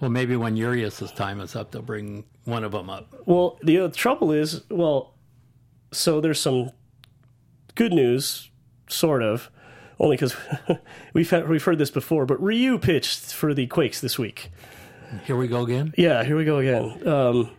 [0.00, 3.14] Well, maybe when Urias' time is up, they'll bring one of them up.
[3.26, 5.14] Well, the uh, trouble is, well,
[5.92, 6.70] so there's some
[7.74, 8.50] good news,
[8.88, 9.50] sort of,
[9.98, 10.36] only because
[11.12, 12.26] we've had, we've heard this before.
[12.26, 14.50] But Ryu pitched for the Quakes this week.
[15.24, 15.94] Here we go again.
[15.96, 17.08] Yeah, here we go again.
[17.08, 17.50] Um,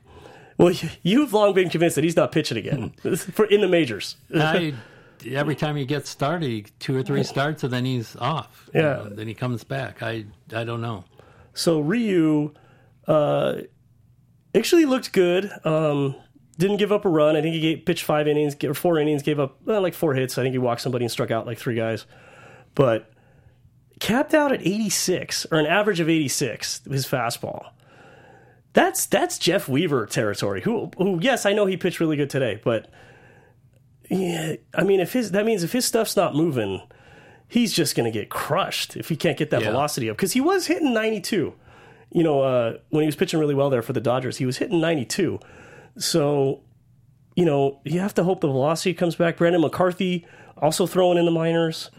[0.58, 0.74] well,
[1.04, 4.18] you've long been convinced that he's not pitching again for in the majors.
[4.34, 4.74] I,
[5.30, 8.70] every time he gets started, two or three starts, and then he's off.
[8.74, 8.80] Yeah.
[9.04, 10.04] You know, then he comes back.
[10.04, 11.06] I I don't know.
[11.60, 12.54] So Ryu
[13.06, 13.56] uh,
[14.56, 15.52] actually looked good.
[15.66, 16.16] Um,
[16.58, 17.36] didn't give up a run.
[17.36, 20.14] I think he gave, pitched five innings or four innings, gave up well, like four
[20.14, 20.38] hits.
[20.38, 22.06] I think he walked somebody and struck out like three guys,
[22.76, 23.12] but
[24.00, 26.82] capped out at 86 or an average of 86.
[26.90, 27.72] His fastball.
[28.72, 30.62] That's that's Jeff Weaver territory.
[30.62, 31.20] Who who?
[31.22, 32.90] Yes, I know he pitched really good today, but
[34.10, 36.82] yeah, I mean, if his that means if his stuff's not moving,
[37.50, 39.72] he's just going to get crushed if he can't get that Yeah.
[39.72, 41.54] velocity up because he was hitting 92.
[42.12, 44.58] You know, uh, when he was pitching really well there for the Dodgers, he was
[44.60, 45.40] hitting 92.
[45.98, 46.62] So,
[47.36, 49.36] you know, you have to hope the velocity comes back.
[49.38, 50.26] Brandon McCarthy
[50.58, 51.90] also throwing in the minors.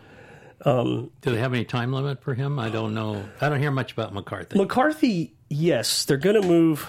[0.64, 2.58] Do they have any time limit for him?
[2.58, 3.24] I don't know.
[3.40, 4.58] I don't hear much about McCarthy.
[4.58, 6.86] McCarthy, yes, they're going to move.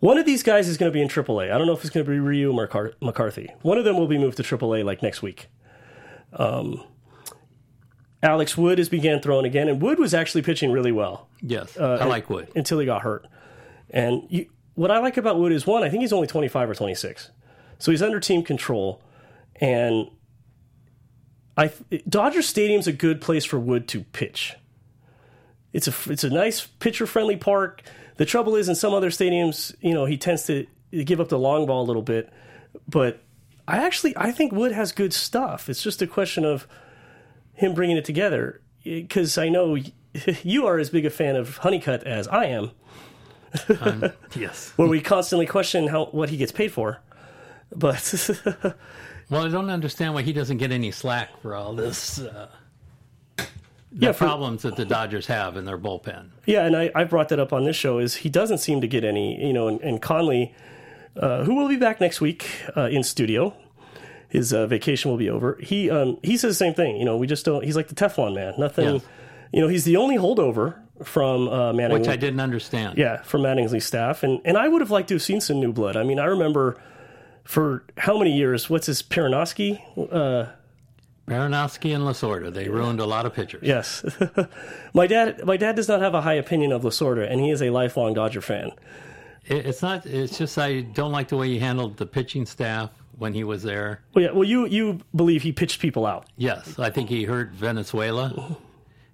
[0.00, 1.52] One of these guys is going to be in AAA.
[1.52, 3.50] I don't know if it's going to be Ryu or McCar- McCarthy.
[3.62, 5.46] One of them will be moved to AAA like next week.
[6.34, 6.82] Um,
[8.22, 11.98] Alex Wood has began throwing again, and Wood was actually pitching really well yes, Uh,
[12.00, 12.48] I like Wood.
[12.54, 13.26] until he got hurt.
[13.90, 16.74] And you, what I like about Wood is one, I think he's only 25 or
[16.74, 17.30] 26.
[17.78, 19.02] So he's under team control.
[19.56, 20.08] And
[21.56, 21.70] I
[22.08, 24.54] Dodger Stadium's a good place for Wood to pitch.
[25.72, 27.82] It's a it's a nice pitcher friendly park.
[28.16, 30.66] The trouble is in some other stadiums, you know, he tends to
[31.04, 32.30] give up the long ball a little bit.
[32.88, 33.20] But
[33.68, 35.68] I actually I think Wood has good stuff.
[35.68, 36.66] It's just a question of
[37.62, 39.78] him bringing it together because I know
[40.42, 42.70] you are as big a fan of Honeycutt as I am,
[44.36, 44.72] Yes.
[44.76, 47.00] where we constantly question how what he gets paid for.
[47.74, 48.30] But
[49.30, 52.18] Well, I don't understand why he doesn't get any slack for all this.
[52.18, 52.48] Uh,
[53.36, 53.46] the
[54.06, 56.30] Yeah, for- problems that the Dodgers have in their bullpen.
[56.46, 58.86] yeah, and I, I brought that up on this show is he doesn't seem to
[58.88, 60.54] get any, you know, and, and Conley,
[61.16, 63.54] uh, who will be back next week uh, in studio.
[64.32, 65.58] His uh, vacation will be over.
[65.60, 66.96] He um, he says the same thing.
[66.96, 67.62] You know, we just don't.
[67.62, 68.54] He's like the Teflon man.
[68.56, 68.94] Nothing.
[68.94, 69.02] Yes.
[69.52, 71.98] You know, he's the only holdover from uh, Manning.
[71.98, 72.96] Which I didn't understand.
[72.96, 75.70] Yeah, from Mattingly's staff, and and I would have liked to have seen some new
[75.70, 75.98] blood.
[75.98, 76.80] I mean, I remember
[77.44, 78.70] for how many years?
[78.70, 79.82] What's his Perranoski?
[79.98, 80.50] Uh,
[81.28, 83.62] Baranowski and Lasorda, they ruined a lot of pitchers.
[83.62, 84.02] yes,
[84.94, 85.44] my dad.
[85.44, 88.14] My dad does not have a high opinion of Lasorda, and he is a lifelong
[88.14, 88.70] Dodger fan.
[89.44, 90.06] It, it's not.
[90.06, 93.62] It's just I don't like the way he handled the pitching staff when he was
[93.62, 94.02] there.
[94.14, 94.30] Well, yeah.
[94.32, 98.56] Well, you you believe he pitched people out, Yes, I think he hurt Valenzuela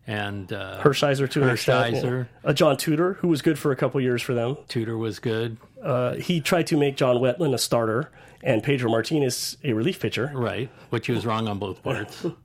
[0.06, 1.40] and uh, Hershiser to.
[1.40, 2.28] Hershiser.
[2.44, 4.56] Uh, John Tudor, who was good for a couple years for them.
[4.68, 5.58] Tudor was good.
[5.82, 8.10] Uh, he tried to make John Wetteland a starter
[8.42, 10.30] and Pedro Martinez a relief pitcher.
[10.34, 12.24] Right, which he was wrong on both parts.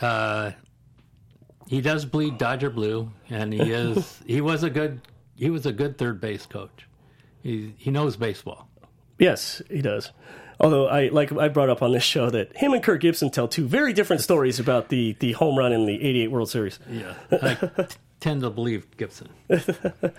[0.00, 0.50] Uh,
[1.68, 5.00] he does bleed Dodger blue, and he is he was a good
[5.36, 6.88] he was a good third base coach.
[7.44, 8.68] He he knows baseball.
[9.20, 10.10] Yes, he does.
[10.60, 13.48] Although I like I brought up on this show that him and Kirk Gibson tell
[13.48, 16.78] two very different stories about the the home run in the '88 World Series.
[16.88, 17.84] Yeah, I t-
[18.20, 19.28] tend to believe Gibson.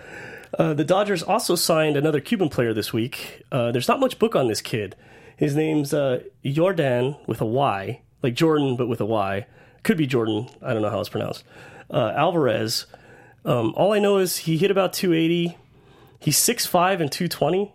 [0.58, 3.42] Uh, the Dodgers also signed another Cuban player this week.
[3.50, 4.94] Uh, there's not much book on this kid.
[5.36, 9.46] His name's uh, Yordan with a Y, like Jordan but with a Y.
[9.82, 10.48] Could be Jordan.
[10.62, 11.44] I don't know how it's pronounced.
[11.90, 12.86] Uh, Alvarez.
[13.44, 15.58] Um, all I know is he hit about 280.
[16.20, 17.74] He's 6'5 and 220.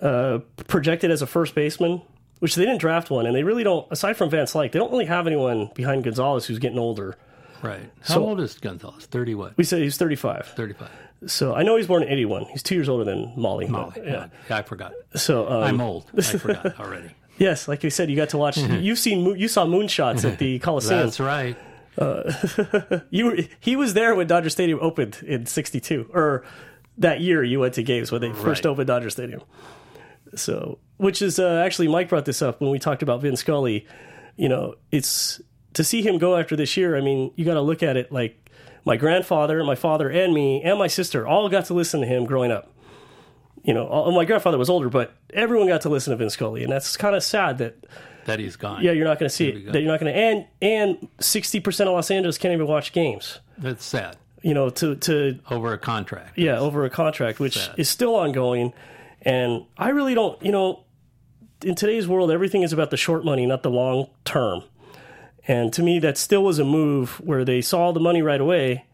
[0.00, 2.00] Uh, projected as a first baseman,
[2.38, 3.86] which they didn't draft one, and they really don't.
[3.90, 7.16] Aside from Van Slyke, they don't really have anyone behind Gonzalez who's getting older.
[7.62, 7.90] Right.
[8.02, 9.04] How So- old is Gonzalez?
[9.04, 9.56] Thirty what?
[9.58, 10.46] We said he's 35.
[10.56, 10.88] Thirty-five.
[11.26, 12.46] So I know he's born in 81.
[12.46, 13.66] He's two years older than Molly.
[13.66, 13.92] but, Molly.
[14.06, 14.28] yeah.
[14.48, 14.92] Yeah, I forgot.
[15.16, 16.06] So um, I'm old.
[16.16, 17.10] I forgot already.
[17.36, 18.56] Yes, like you said, you got to watch.
[18.58, 21.00] You've seen you saw moonshots at the Coliseum.
[21.04, 21.58] That's right.
[23.10, 26.44] you were, he was there when Dodger Stadium opened in '62, or
[26.98, 29.42] that year you went to games when they first opened Dodger Stadium.
[30.34, 33.86] So, which is uh, actually Mike brought this up when we talked about Vin Scully.
[34.36, 35.40] You know, it's
[35.74, 36.96] to see him go after this year.
[36.96, 38.50] I mean, you got to look at it like
[38.84, 42.24] my grandfather, my father, and me, and my sister all got to listen to him
[42.24, 42.72] growing up.
[43.62, 46.62] You know, all, my grandfather was older, but everyone got to listen to Vin Scully,
[46.62, 47.76] and that's kind of sad that
[48.26, 48.82] that he's gone.
[48.82, 49.72] yeah, you're not going to see it.
[49.72, 52.92] That you're not going to, and and sixty percent of Los Angeles can't even watch
[52.92, 53.40] games.
[53.58, 54.16] That's sad.
[54.42, 56.38] You know, to to Over a contract.
[56.38, 57.74] yeah, over a contract, which Sad.
[57.78, 58.72] is still ongoing.
[59.22, 60.84] And I really don't, you know,
[61.62, 64.62] in today's world, everything is about the short money, not the long term.
[65.46, 68.86] And to me, that still was a move where they saw the money right away.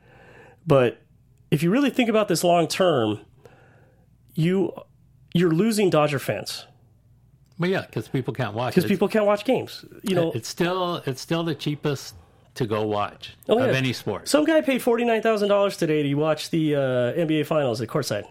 [0.66, 1.00] But
[1.50, 3.20] if you really think about this long term,
[4.34, 4.72] you
[5.34, 6.66] you're losing Dodger fans
[7.58, 8.74] But yeah, because people can't watch.
[8.74, 9.84] because people can't watch games.
[10.02, 12.14] You know, it's still it's still the cheapest
[12.54, 14.28] to go watch Oh, of any sport.
[14.28, 17.88] some guy paid forty nine thousand dollars today to watch the uh, NBA Finals at
[17.88, 18.26] courtside.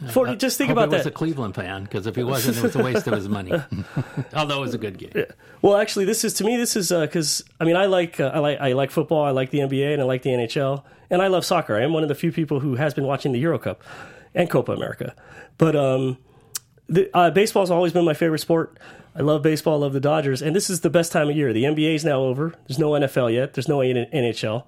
[0.12, 0.36] Forty.
[0.36, 1.10] Just think about it was that.
[1.10, 3.52] a Cleveland fan because if he wasn't, it was a waste of his money.
[4.34, 5.24] Although it was a good game.
[5.60, 6.56] Well, actually, this is to me.
[6.56, 9.24] This is because I mean, I like uh, I like I like football.
[9.24, 11.76] I like the NBA and I like the NHL, and I love soccer.
[11.76, 13.82] I am one of the few people who has been watching the Euro Cup
[14.34, 15.16] and Copa America.
[15.56, 16.18] But um,
[16.88, 18.78] the, uh, baseball's always been my favorite sport.
[19.16, 19.74] I love baseball.
[19.74, 21.52] I love the Dodgers, and this is the best time of year.
[21.52, 22.54] The NBA is now over.
[22.68, 23.54] There's no NFL yet.
[23.54, 24.64] There's no NHL.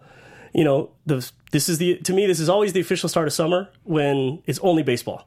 [0.53, 2.27] You know, the, this is the to me.
[2.27, 5.27] This is always the official start of summer when it's only baseball.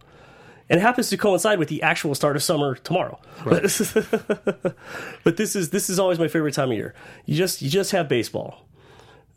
[0.70, 3.20] And it happens to coincide with the actual start of summer tomorrow.
[3.44, 3.64] But,
[5.24, 6.94] but this is this is always my favorite time of year.
[7.26, 8.68] You just you just have baseball.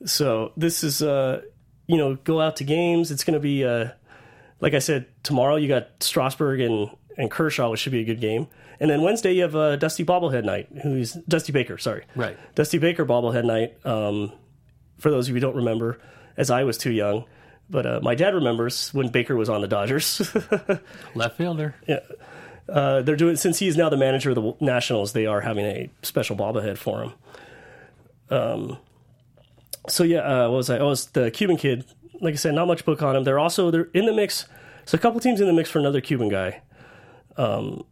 [0.05, 1.42] So this is uh
[1.87, 3.11] you know go out to games.
[3.11, 3.88] It's going to be uh
[4.61, 5.57] like I said tomorrow.
[5.57, 8.46] You got Strasburg and and Kershaw, which should be a good game.
[8.79, 10.68] And then Wednesday you have uh, Dusty Bobblehead night.
[10.83, 11.79] Who's Dusty Baker?
[11.79, 12.37] Sorry, Right.
[12.55, 13.75] Dusty Baker Bobblehead night.
[13.87, 14.33] Um,
[14.98, 15.98] for those of you who don't remember,
[16.37, 17.24] as I was too young.
[17.68, 20.35] But uh, my dad remembers when Baker was on the Dodgers.
[21.14, 21.74] Left fielder.
[21.87, 22.00] Yeah.
[22.68, 25.12] Uh, they're doing since he is now the manager of the Nationals.
[25.12, 27.12] They are having a special bobblehead for him.
[28.30, 28.78] Um,
[29.88, 30.78] so yeah, uh, what was I?
[30.78, 31.85] Oh, it's the Cuban kid.
[32.20, 33.24] Like I said, not much book on him.
[33.24, 34.46] They're also they're in the mix.
[34.85, 36.62] So a couple teams in the mix for another Cuban guy.
[37.37, 37.85] Um,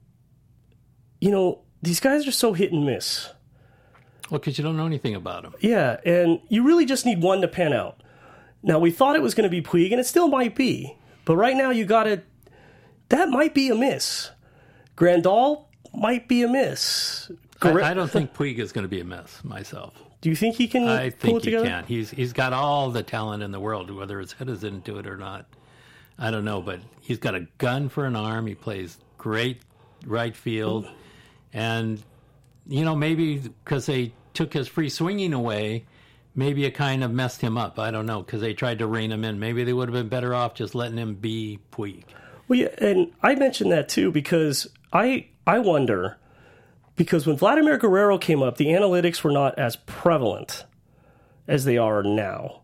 [1.21, 3.31] you know, these guys are so hit and miss.
[4.31, 5.55] Well, because you don't know anything about him.
[5.61, 8.03] Yeah, and you really just need one to pan out.
[8.63, 11.37] Now we thought it was going to be Puig, and it still might be, but
[11.37, 12.23] right now you got to.
[13.11, 14.31] That might be a miss.
[14.97, 17.31] Grandal might be a miss.
[17.61, 19.95] Guerre- I, I don't think Puig is going to be a miss myself.
[20.21, 21.67] Do you think he can I think he together?
[21.67, 21.85] can.
[21.85, 23.91] He's he's got all the talent in the world.
[23.91, 25.45] Whether his head is into it or not,
[26.19, 26.63] I don't know.
[26.63, 28.47] But he's got a gun for an arm.
[28.47, 29.61] He plays great
[30.07, 30.89] right field,
[31.53, 32.03] and
[32.67, 35.87] you know maybe because they took his free swinging away,
[36.35, 37.79] maybe it kind of messed him up.
[37.79, 39.39] I don't know because they tried to rein him in.
[39.39, 42.05] Maybe they would have been better off just letting him be Puig.
[42.49, 46.19] Well, yeah, and I mentioned that too because I I wonder
[46.97, 50.65] because when Vladimir Guerrero came up, the analytics were not as prevalent
[51.47, 52.63] as they are now,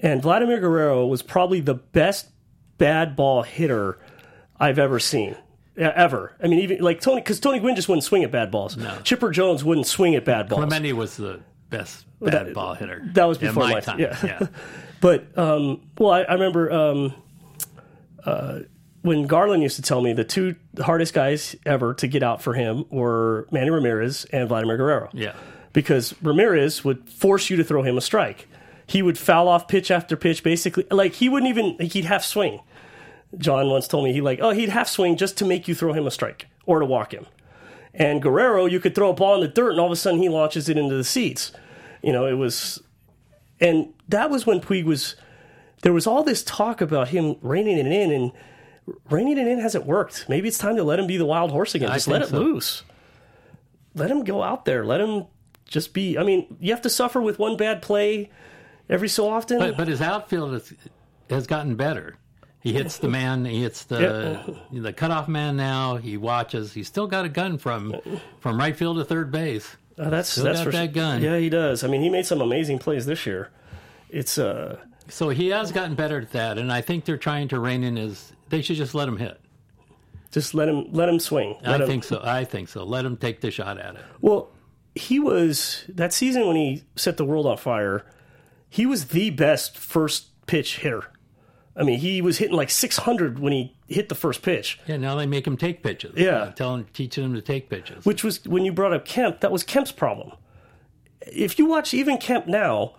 [0.00, 2.28] and Vladimir Guerrero was probably the best
[2.78, 3.98] bad ball hitter
[4.58, 5.36] I've ever seen.
[5.76, 6.36] Yeah, Ever.
[6.42, 8.76] I mean, even like Tony, because Tony Gwynn just wouldn't swing at bad balls.
[9.04, 10.58] Chipper Jones wouldn't swing at bad balls.
[10.60, 13.02] Clemente was the best bad that- ball hitter.
[13.14, 13.98] that was before my my- time.
[13.98, 14.16] yeah.
[14.22, 14.46] yeah.
[15.00, 17.14] But um, well, I, I remember um,
[18.24, 18.60] uh,
[19.02, 22.54] when Garland used to tell me the two hardest guys ever to get out for
[22.54, 25.08] him were Manny Ramirez and Vladimir Guerrero.
[25.12, 25.34] Yeah.
[25.72, 28.46] because Ramirez would force you to throw him a strike.
[28.86, 30.86] He would foul off pitch after pitch, basically.
[30.90, 32.60] Like he wouldn't even like, he'd half swing.
[33.38, 35.92] John once told me he like oh he'd half swing just to make you throw
[35.92, 37.26] him a strike or to walk him.
[37.94, 40.20] And Guerrero, you could throw a ball in the dirt, and all of a sudden
[40.20, 41.52] he launches it into the seats.
[42.02, 42.82] You know, it was,
[43.60, 45.16] and that was when Puig was.
[45.82, 48.32] There was all this talk about him reining it in, and
[49.10, 50.26] reining it in hasn't worked.
[50.28, 51.90] Maybe it's time to let him be the wild horse again.
[51.92, 52.38] Just let it so.
[52.38, 52.82] loose.
[53.94, 54.84] Let him go out there.
[54.86, 55.26] Let him
[55.66, 56.16] just be.
[56.16, 58.30] I mean, you have to suffer with one bad play
[58.88, 59.58] every so often.
[59.58, 60.72] But but his outfield has,
[61.28, 62.16] has gotten better.
[62.62, 63.44] He hits the man.
[63.44, 65.96] He hits the the cutoff man now.
[65.96, 66.72] He watches.
[66.72, 67.96] He's still got a gun from
[68.40, 69.76] from right field to third base.
[69.98, 71.22] Uh, that's Still that's got for that gun.
[71.22, 71.84] Yeah, he does.
[71.84, 73.50] I mean, he made some amazing plays this year.
[74.08, 77.58] It's uh, So he has gotten better at that, and I think they're trying to
[77.60, 78.32] rein in his.
[78.48, 79.38] They should just let him hit.
[80.30, 81.56] just let him let him swing.
[81.62, 82.20] Let I him- think so.
[82.22, 82.84] I think so.
[82.84, 84.00] Let him take the shot at it.
[84.20, 84.50] Well,
[84.94, 88.04] he was that season when he set the world on fire.
[88.70, 91.04] He was the best first pitch hitter.
[91.74, 94.98] I mean, he was hitting like 600 when he hit the first pitch, Yeah.
[94.98, 96.12] Now they make him take pitches.
[96.16, 96.30] Yeah.
[96.36, 98.04] Uh, tell him, teaching him to take pitches.
[98.04, 99.40] which was when you brought up Kemp.
[99.40, 100.32] That was Kemp's problem.
[101.22, 102.96] If you watch even Kemp now,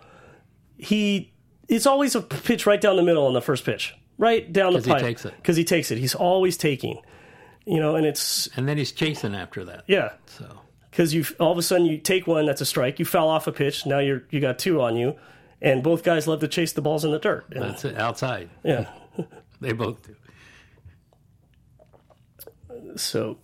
[0.77, 1.31] he
[1.67, 4.79] it's always a pitch right down the middle on the first pitch, right down the
[4.81, 5.33] 'Cause he takes it.
[5.37, 5.97] because he takes it.
[5.97, 6.99] He's always taking,
[7.65, 9.83] you know, and it's and then he's chasing after that.
[9.87, 10.13] yeah.
[10.25, 10.59] So
[10.89, 13.45] because you all of a sudden you take one that's a strike, you foul off
[13.47, 15.15] a pitch, now you're you got two on you,
[15.63, 17.45] and both guys love to chase the balls in the dirt.
[17.51, 18.49] And, That's it, outside.
[18.63, 18.87] yeah.
[19.61, 20.13] They both do.
[22.97, 23.37] So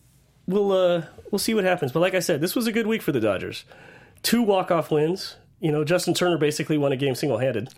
[0.47, 1.93] we'll uh, we'll see what happens.
[1.93, 3.63] But like I said, this was a good week for the Dodgers.
[4.21, 5.37] Two walk off wins.
[5.61, 7.69] You know, Justin Turner basically won a game single handed.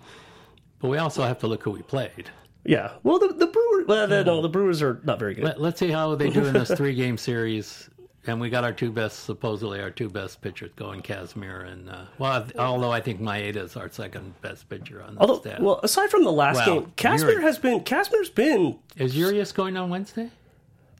[0.79, 2.31] But we also have to look who we played.
[2.65, 2.93] Yeah.
[3.03, 3.87] Well, the the Brewers.
[3.87, 5.43] Well, the, no, the Brewers are not very good.
[5.43, 7.90] Let, let's see how they do in this three game series.
[8.27, 12.05] And we got our two best, supposedly our two best pitchers going, Kazmir and uh,
[12.19, 15.59] well, although I think Maeda is our second best pitcher on the Although, staff.
[15.59, 18.77] well, aside from the last game, Kazmir has been Kazmir's been.
[18.95, 20.29] is Urias going on Wednesday?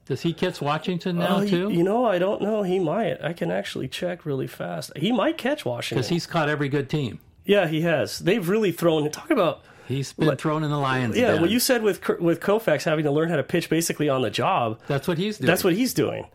[0.06, 1.70] Does he catch Washington now Oh, you, too?
[1.72, 2.64] you know, I don't know.
[2.64, 3.22] He might.
[3.22, 4.90] I can actually check really fast.
[4.96, 5.98] He might catch Washington.
[5.98, 7.20] Because he's caught every good team.
[7.44, 8.18] yeah, he has.
[8.18, 9.08] They've really thrown.
[9.12, 9.62] Talk about.
[9.86, 11.16] He's been thrown in the Lions.
[11.16, 11.40] Yeah, den.
[11.42, 14.30] what you said with with Koufax having to learn how to pitch basically on the
[14.30, 14.80] job.
[14.88, 15.46] That's what he's doing.
[15.46, 16.26] That's what he's doing.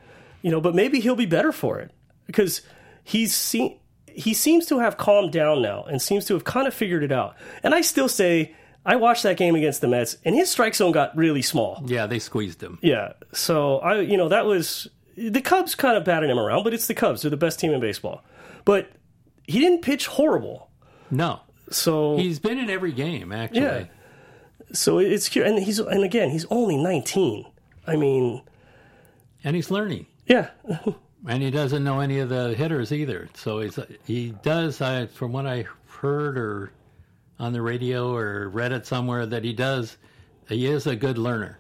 [0.48, 1.92] You know, but maybe he'll be better for it
[2.26, 2.62] because
[3.04, 6.74] he's seen he seems to have calmed down now and seems to have kind of
[6.74, 7.36] figured it out.
[7.64, 10.94] And I still say I watched that game against the Mets and his strike zone
[10.94, 11.84] got really small.
[11.86, 12.80] Yeah, they squeezed him.
[12.82, 13.12] Yeah.
[13.34, 14.88] So I you know, that was
[15.18, 17.24] the Cubs kind of batted him around, but it's the Cubs.
[17.24, 18.24] They're the best team in baseball.
[18.64, 18.90] But
[19.48, 20.70] he didn't pitch horrible.
[21.12, 21.42] No,
[21.72, 23.62] So he's been in every game actually.
[23.62, 23.86] Yeah.
[24.72, 27.46] so it's cute and he's and again, he's only 19.
[27.90, 28.42] I mean,
[29.44, 30.08] and he's learning.
[30.28, 30.50] Yeah.
[31.28, 33.28] And he doesn't know any of the hitters either.
[33.34, 34.82] So he's he does.
[34.82, 36.72] I from what I heard or
[37.40, 39.98] on the radio or read it somewhere that he does.
[40.48, 41.60] He is a good learner.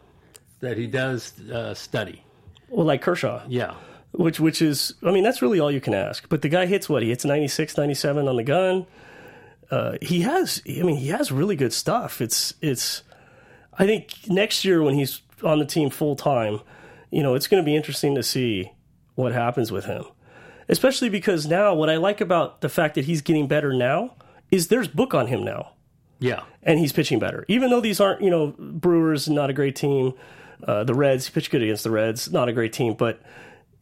[0.59, 2.23] That he does uh, study.
[2.69, 3.43] Well, like Kershaw.
[3.47, 3.75] Yeah,
[4.11, 6.27] which which is I mean that's really all you can ask.
[6.29, 8.85] But the guy hits what he hits 96, 97 on the gun.
[9.69, 12.21] Uh, he has I mean he has really good stuff.
[12.21, 13.03] It's it's
[13.77, 16.61] I think next year when he's on the team full time,
[17.11, 18.71] you know, it's going to be interesting to see
[19.15, 20.05] what happens with him.
[20.69, 24.15] Especially because now what I like about the fact that he's getting better now
[24.51, 25.73] is there's book on him now
[26.19, 26.43] yeah.
[26.63, 27.45] and he's pitching better.
[27.47, 30.13] Even though these aren't, you know, Brewers, not a great team.
[30.63, 33.21] Uh, the Reds, he pitched good against the Reds, not a great team, but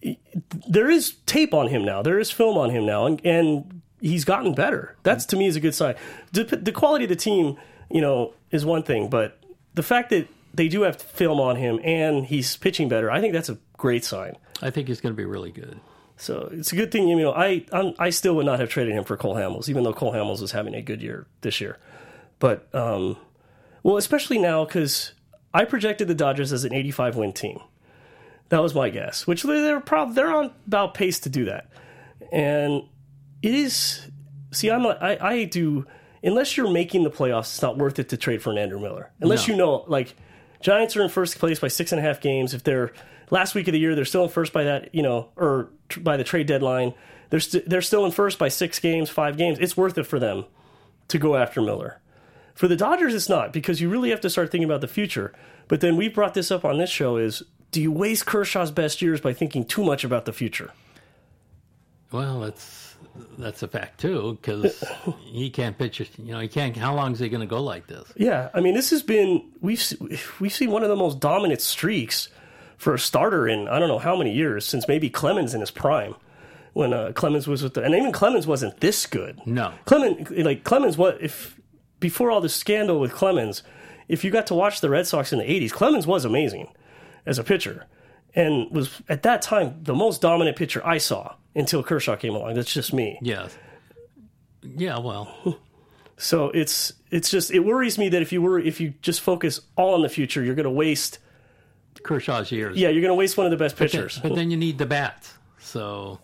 [0.01, 0.19] he-
[0.67, 2.01] there is tape on him now.
[2.01, 4.95] There is film on him now, and, and he's gotten better.
[5.03, 5.95] That's to me is a good sign.
[6.34, 7.57] The, the quality of the team,
[7.89, 9.39] you know, is one thing, but
[9.73, 13.34] the fact that they do have film on him and he's pitching better, I think
[13.34, 14.38] that's a great sign.
[14.62, 15.80] I think he's going to be really good.
[16.18, 17.08] So it's a good thing.
[17.10, 19.84] You know, I I'm, I still would not have traded him for Cole Hamels, even
[19.84, 21.78] though Cole Hamels is having a good year this year.
[22.39, 23.18] But um,
[23.84, 25.12] well, especially now because
[25.53, 27.60] I projected the Dodgers as an 85 win team.
[28.49, 31.70] That was my guess, which they're probably they're on about pace to do that.
[32.32, 32.84] And
[33.41, 34.08] it is.
[34.51, 35.86] See, I'm not, I I do
[36.24, 39.12] unless you're making the playoffs, it's not worth it to trade for an Andrew Miller.
[39.22, 39.53] Unless No.
[39.53, 40.16] you know, like
[40.62, 42.53] Giants are in first place by six and a half games.
[42.53, 42.91] If they're
[43.30, 45.99] last week of the year, they're still in first by that, you know, or tr-
[45.99, 46.93] by the trade deadline.
[47.30, 49.58] They're st- they're still in first by six games, five games.
[49.60, 50.45] It's worth it for them
[51.08, 52.01] to go after Miller.
[52.53, 55.34] For the Dodgers, it's not because you really have to start thinking about the future.
[55.68, 59.01] But then we brought this up on this show: is do you waste Kershaw's best
[59.01, 60.72] years by thinking too much about the future?
[62.12, 62.84] Well, that's
[63.38, 64.84] that's a fact too because
[65.26, 66.01] he can't pitch.
[66.01, 66.09] it.
[66.18, 66.76] You know, he can't.
[66.76, 68.11] How long is he going to go like this?
[68.16, 69.82] Yeah, I mean, this has been we've
[70.39, 72.30] we've seen one of the most dominant streaks
[72.78, 75.72] for a starter in I don't know how many years since maybe Clemens in his
[75.72, 76.16] prime
[76.74, 79.39] when uh, Clemens was with the and even Clemens wasn't this good.
[79.45, 79.74] No.
[79.86, 81.59] Clemens like Clemens what if
[81.99, 83.63] before all this scandal with Clemens,
[84.07, 86.68] if you got to watch the Red Sox in the '80s, Clemens was amazing
[87.26, 87.88] as a pitcher
[88.36, 92.53] and was at that time the most dominant pitcher I saw until Kershaw came along.
[92.56, 93.18] That's just me.
[93.22, 93.47] Yeah.
[94.64, 94.99] Yeah.
[94.99, 95.60] Well,
[96.18, 99.60] So it's it's just it worries me that if you were if you just focus
[99.76, 101.20] all on the future, you're going to waste
[102.03, 102.78] Kershaw's years.
[102.78, 104.18] yeah, you're going to waste one of the best pitchers.
[104.20, 105.34] But then you need the bats.
[105.60, 106.20] So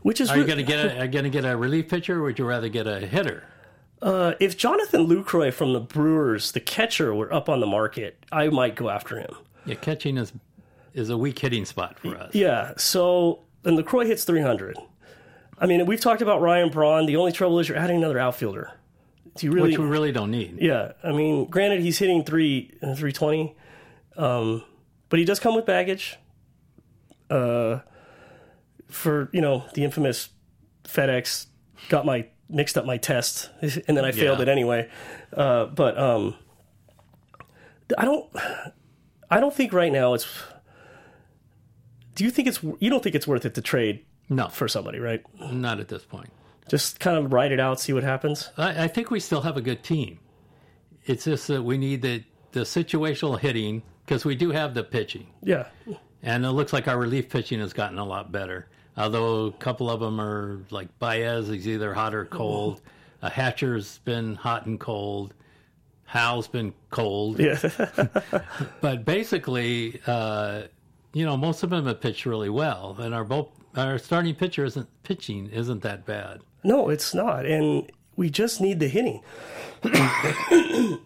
[0.00, 1.88] Which is are you re- going to get a, are going to get a relief
[1.90, 3.44] pitcher, or would you rather get a hitter?
[4.00, 8.48] uh, if Jonathan Lucroy from the Brewers, the catcher, were up on the market, I
[8.48, 9.34] might go after him.
[9.66, 10.32] Yeah, catching is
[10.94, 12.34] is a weak hitting spot for us.
[12.34, 12.72] Yeah.
[12.78, 14.78] So and Lucroy hits 300.
[15.58, 17.04] I mean, we've talked about Ryan Braun.
[17.06, 18.72] The only trouble is you're adding another outfielder.
[19.36, 19.70] Do you really?
[19.70, 20.58] Which we really don't need.
[20.60, 23.54] Yeah, I mean, granted, he's hitting three uh, three twenty,
[24.16, 24.62] um,
[25.10, 26.16] but he does come with baggage.
[27.28, 27.80] Uh,
[28.88, 30.28] for you know the infamous
[30.84, 31.46] FedEx
[31.88, 34.42] got my mixed up my test, and then I failed Yeah.
[34.44, 34.88] it anyway.
[35.32, 36.34] Uh, but um,
[37.98, 38.30] I don't,
[39.30, 40.26] I don't think right now it's.
[42.16, 44.98] Do you think it's you don't think it's worth it to trade No, for somebody,
[44.98, 45.22] right?
[45.52, 46.30] not at this point.
[46.68, 48.50] Just kind of ride it out, see what happens.
[48.58, 50.18] I, I think we still have a good team.
[51.04, 55.26] It's just that we need the the situational hitting because we do have the pitching,
[55.42, 55.66] Yeah,
[56.22, 58.66] and it looks like our relief pitching has gotten a lot better.
[58.96, 62.80] Although a couple of them are like Baez, he's either hot or cold.
[63.22, 65.34] Uh, Hatcher's been hot and cold.
[66.04, 67.38] Howell's been cold.
[67.40, 67.58] Yeah.
[68.80, 70.62] But basically, uh,
[71.16, 74.66] you know, most of them have pitched really well, and our both our starting pitcher
[74.66, 76.42] isn't pitching isn't that bad.
[76.62, 77.46] no, it's not.
[77.46, 79.22] And we just need the hitting.
[79.82, 80.98] I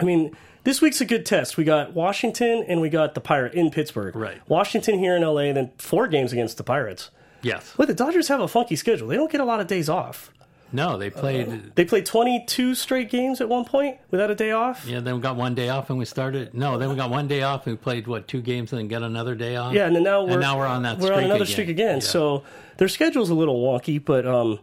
[0.00, 1.56] mean, this week's a good test.
[1.56, 4.14] We got Washington and we got the Pirate in Pittsburgh.
[4.14, 4.40] Right.
[4.48, 7.10] Washington here in LA, then four games against the Pirates.
[7.42, 7.74] Yes.
[7.76, 9.08] But the Dodgers have a funky schedule.
[9.08, 10.32] They don't get a lot of days off.
[10.72, 11.74] No, they played.
[11.74, 14.86] They played 22 straight games at one point without a day off.
[14.86, 16.54] yeah, then we got one day off and we started.
[16.54, 18.88] No, then we got one day off and we played what two games and then
[18.88, 19.74] got another day off.
[19.74, 21.46] Yeah, and then now we're now we're on that we're on another again.
[21.46, 21.96] streak again.
[21.96, 22.06] Yeah.
[22.06, 22.44] So
[22.76, 24.60] their schedule's a little wonky, but um,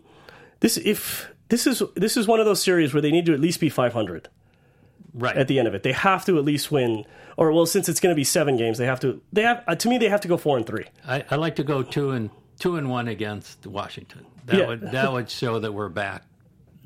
[0.62, 3.40] this if this is this is one of those series where they need to at
[3.40, 4.30] least be 500
[5.14, 5.36] right.
[5.36, 5.84] at the end of it.
[5.84, 7.06] They have to at least win,
[7.36, 9.22] or well, since it's going to be seven games, they have to.
[9.34, 10.86] They have uh, to me they have to go four and three.
[11.06, 12.30] I, I like to go two and
[12.60, 14.26] two and one against Washington.
[14.48, 14.68] That Yeah.
[14.68, 16.24] would that would show that we're back,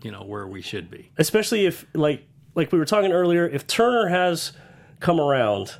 [0.03, 1.09] you know, where we should be.
[1.18, 4.51] especially if like like we were talking earlier, if Turner has
[4.99, 5.76] come around,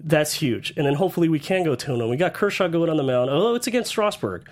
[0.00, 0.72] that's huge.
[0.76, 2.08] And then hopefully we can go two and one.
[2.10, 3.30] We got Kershaw going on the mound.
[3.30, 4.48] Although it's against Strasburg,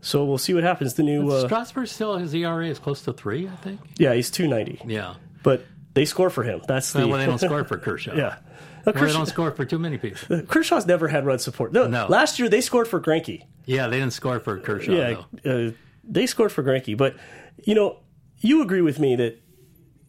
[0.00, 0.94] so we'll see what happens.
[0.94, 3.80] The new uh, Strasburg still his ERA is close to three, I think.
[3.98, 5.14] yeah, he's two ninety, Yeah.
[5.42, 5.64] but
[5.94, 6.60] they score for him.
[6.66, 8.14] That's the Well, they don't score for Kershaw.
[8.16, 8.36] yeah.
[8.84, 10.42] Well, they Kershaw, don't score for too many people.
[10.48, 11.72] Kershaw's never had run support.
[11.72, 12.06] No, No.
[12.08, 13.42] last year they scored for Greinke.
[13.64, 14.92] Yeah, they didn't score for Kershaw.
[14.92, 15.68] Yeah, though.
[15.68, 15.70] uh,
[16.08, 16.96] they scored for Greinke.
[16.96, 17.16] But
[17.64, 17.98] you know,
[18.38, 19.40] you agree with me that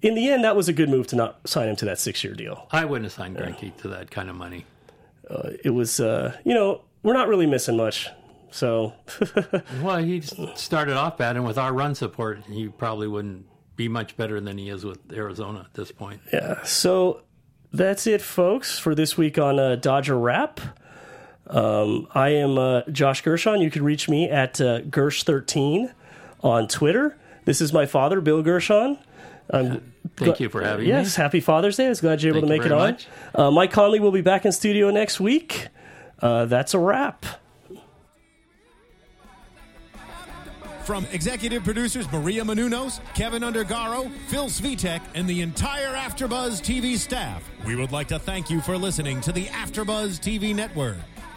[0.02, 2.24] in the end that was a good move to not sign him to that six
[2.24, 2.68] year deal.
[2.72, 4.66] I wouldn't have signed Greinke to that kind of money.
[5.64, 8.10] it was uh, you know we're not really missing much
[8.50, 8.94] so
[9.82, 13.46] Well, he started off bad, and with our run support, he probably wouldn't
[13.76, 16.22] be much better than he is with Arizona at this point.
[16.34, 17.22] yeah so
[17.74, 20.60] that's it folks for this week on uh, dodger rap
[21.50, 23.62] um, i am uh, josh gershon.
[23.62, 25.92] You can reach me at uh, gersh13
[26.44, 27.18] on twitter.
[27.46, 28.98] This is my father bill gershon.
[29.50, 31.02] Thank you for having yes me.
[31.04, 31.86] Yes, happy father's day.
[31.86, 32.92] I was glad you're able Thank to you make it on.
[32.92, 33.08] much.
[33.36, 35.68] uh, mike conley will be back in studio next week.
[36.22, 37.26] Uh, that's a wrap.
[40.84, 47.44] From executive producers Maria Menounos, Kevin Undergaro, Phil Svitek, and the entire AfterBuzz TV staff,
[47.66, 50.96] we would like to thank you for listening to the AfterBuzz TV network.